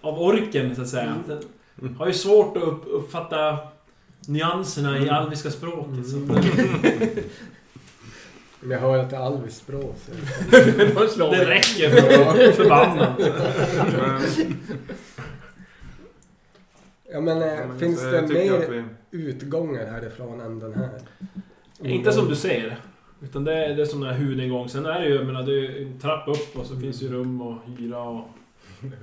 [0.00, 1.14] Av orken, så att säga.
[1.76, 3.58] Den har ju svårt att upp, uppfatta
[4.28, 6.06] nyanserna i alviska språket.
[8.64, 9.96] Men jag hör att det är Alvis språk.
[10.06, 10.12] så-
[11.00, 13.12] Då slår det räcker för förbanden.
[13.18, 14.22] Men,
[17.12, 18.84] Ja men eh, men finns så det mer vi-
[19.18, 20.90] utgångar härifrån än den här?
[21.82, 22.76] Inte som du ser.
[23.22, 24.68] Utan det är, det är som den här huvudingång.
[24.68, 27.08] Sen är det ju, jag menar, det är en trapp upp och så finns ju
[27.12, 28.28] rum och hyra och...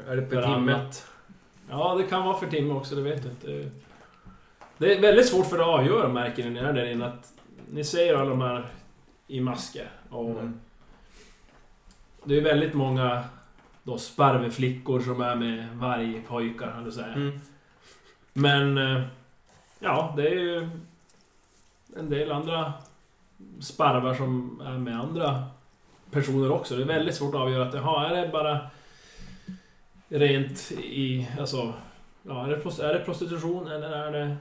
[0.09, 0.79] Är det per för timme?
[1.69, 3.69] Ja, det kan vara för timme också, det vet jag inte.
[4.77, 7.05] Det är väldigt svårt för att avgöra, märker ni, när ni är där inne.
[7.05, 7.31] Att
[7.71, 8.65] ni ser alla de här
[9.31, 9.89] i masker.
[10.09, 10.59] Och Mm.
[12.23, 13.23] Det är väldigt många
[13.83, 17.13] då sparveflickor som är med vargpojkar, kan du säga.
[17.13, 17.39] Mm.
[18.33, 18.77] Men...
[18.77, 19.01] eh,
[19.83, 20.69] Ja, det är ju...
[21.97, 22.73] En del andra
[23.59, 25.43] sparvar som är med andra
[26.11, 26.75] personer också.
[26.75, 28.59] Det är väldigt svårt att avgöra att jaha, är det bara
[30.09, 31.27] rent i...
[31.39, 31.73] Alltså...
[32.23, 34.35] Ja, är det, prost- är det prostitution eller är det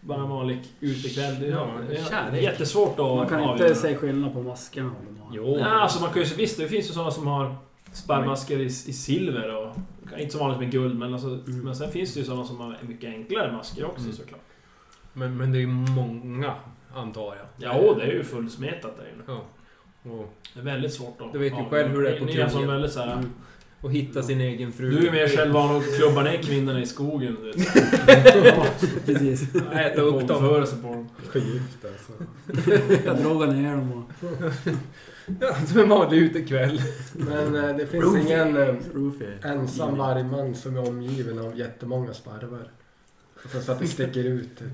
[0.00, 1.40] bara en vanlig utekväll?
[1.40, 1.68] Det är, Ja,
[2.10, 2.42] kärlek.
[2.42, 3.68] jättesvårt att Man kan avgöra.
[3.68, 4.88] inte se skillnad på maskerna.
[4.88, 5.56] om de har- Jo.
[5.60, 6.34] Ja, alltså man kan ju...
[6.34, 7.54] Visst, det finns ju sådana som har
[7.92, 9.76] sparvmasker i, i silver och...
[10.18, 11.38] Inte så vanligt med guld, men alltså...
[11.46, 14.12] Men sen finns det ju sådana som har mycket enklare masker också Mm.
[14.16, 14.40] såklart.
[15.12, 16.54] Men, men det är ju många,
[16.94, 17.46] antar jag.
[17.56, 19.22] Ja, det är ju fullsmetat där inne.
[19.26, 19.42] Ja.
[20.10, 22.32] Och, Det är väldigt svårt att Du vet ju själv hur det är på Ni
[22.36, 22.70] är som krogen.
[22.70, 23.12] väldigt såhär...
[23.12, 23.30] Mm.
[23.82, 24.90] Och hitta sin egen fru.
[24.90, 27.36] Du är mer själv van att klubba ner kvinnorna i skogen.
[29.06, 29.54] Precis.
[29.72, 30.44] Äta upp dem.
[30.44, 31.08] Våldföra sig på dem.
[31.32, 32.12] Förgift alltså.
[33.04, 34.28] Jag drogar ner dem och...
[35.40, 36.82] Ja, som en vanlig utekväll.
[37.12, 38.74] Men eh, det finns ingen eh,
[39.50, 42.68] ensam vargman som är omgiven av jättemånga sparvar.
[43.64, 44.68] Så att det sticker ut typ.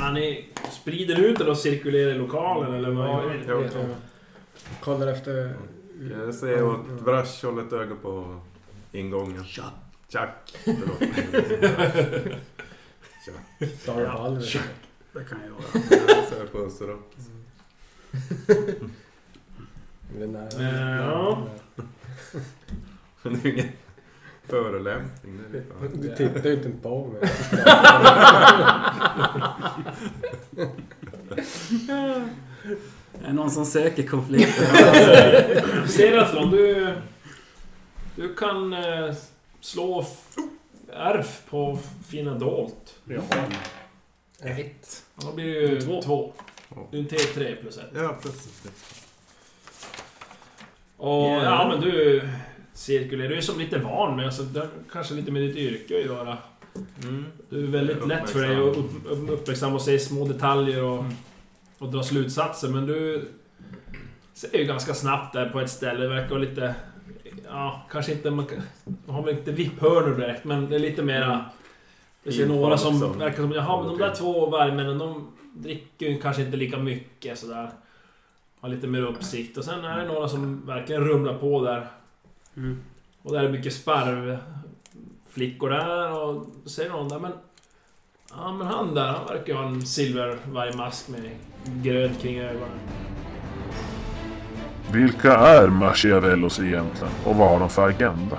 [0.00, 3.44] Ja, ni sprider ut det och cirkulerar i lokalen eller vad gör ni?
[3.48, 3.62] Jo.
[3.62, 3.80] Ja.
[4.80, 5.54] Kollar efter...
[6.08, 8.40] Jag säger åt Vrash, håll ett öga på
[8.92, 9.44] ingången.
[9.44, 10.58] Tjack!
[10.64, 11.02] Förlåt.
[13.84, 14.58] Sa du på Alvis?
[15.12, 15.60] Det kan jag göra.
[16.08, 17.16] Jag säger på Österåt.
[20.16, 21.02] Det är nära.
[21.02, 21.48] Ja.
[23.22, 23.68] Men det är ingen
[24.42, 25.40] förolämpning.
[25.92, 27.30] Du tittar ju inte på mig.
[33.22, 35.86] Är det någon som söker konflikter?
[35.88, 36.94] Seratlon, du...
[38.16, 39.14] Du kan eh,
[39.60, 40.06] slå
[40.92, 41.78] ärf på
[42.08, 42.98] fina dolt.
[44.42, 45.04] Ett.
[45.16, 46.02] Ja, Då blir det ju Två.
[46.02, 46.32] två.
[46.90, 47.90] Det är en T3 plus ett.
[47.94, 48.62] Ja, precis.
[50.96, 51.44] Och Yeah.
[51.44, 52.28] ja, men du
[52.74, 53.28] cirkulerar.
[53.28, 56.38] Du är som lite van med, alltså, det kanske lite med ditt yrke att göra.
[57.02, 57.24] Mm.
[57.50, 61.04] Det är väldigt lätt för dig att upp, upp, uppmärksamma och se små detaljer och,
[61.80, 63.28] och dra slutsatser, men du
[64.32, 66.00] ser ju ganska snabbt där på ett ställe.
[66.00, 66.74] Det verkar lite...
[67.44, 68.30] Ja, kanske inte...
[68.30, 68.46] Man,
[69.06, 71.44] har väl inte vipphörnor direkt, men det är lite mera...
[72.22, 73.52] Det ser Infall några som som- verkar som...
[73.52, 77.70] Jaha, men de där två värmännen, de dricker ju kanske inte lika mycket sådär.
[78.60, 79.58] Har lite mer uppsikt.
[79.58, 81.86] Och sen är det några som verkligen rumlar på där.
[82.56, 82.82] Mm.
[83.22, 87.32] Och där är mycket sparvflickor där och ser någon där men...
[88.36, 91.30] Ja men han där, han verkar ha en silvervargmask med
[91.64, 92.78] grönt kring ögonen.
[94.92, 98.38] Vilka är Machiavellos egentligen och vad har de för agenda?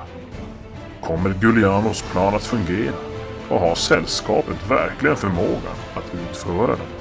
[1.02, 2.94] Kommer Giulianos plan att fungera?
[3.50, 7.01] Och har sällskapet verkligen förmågan att utföra den?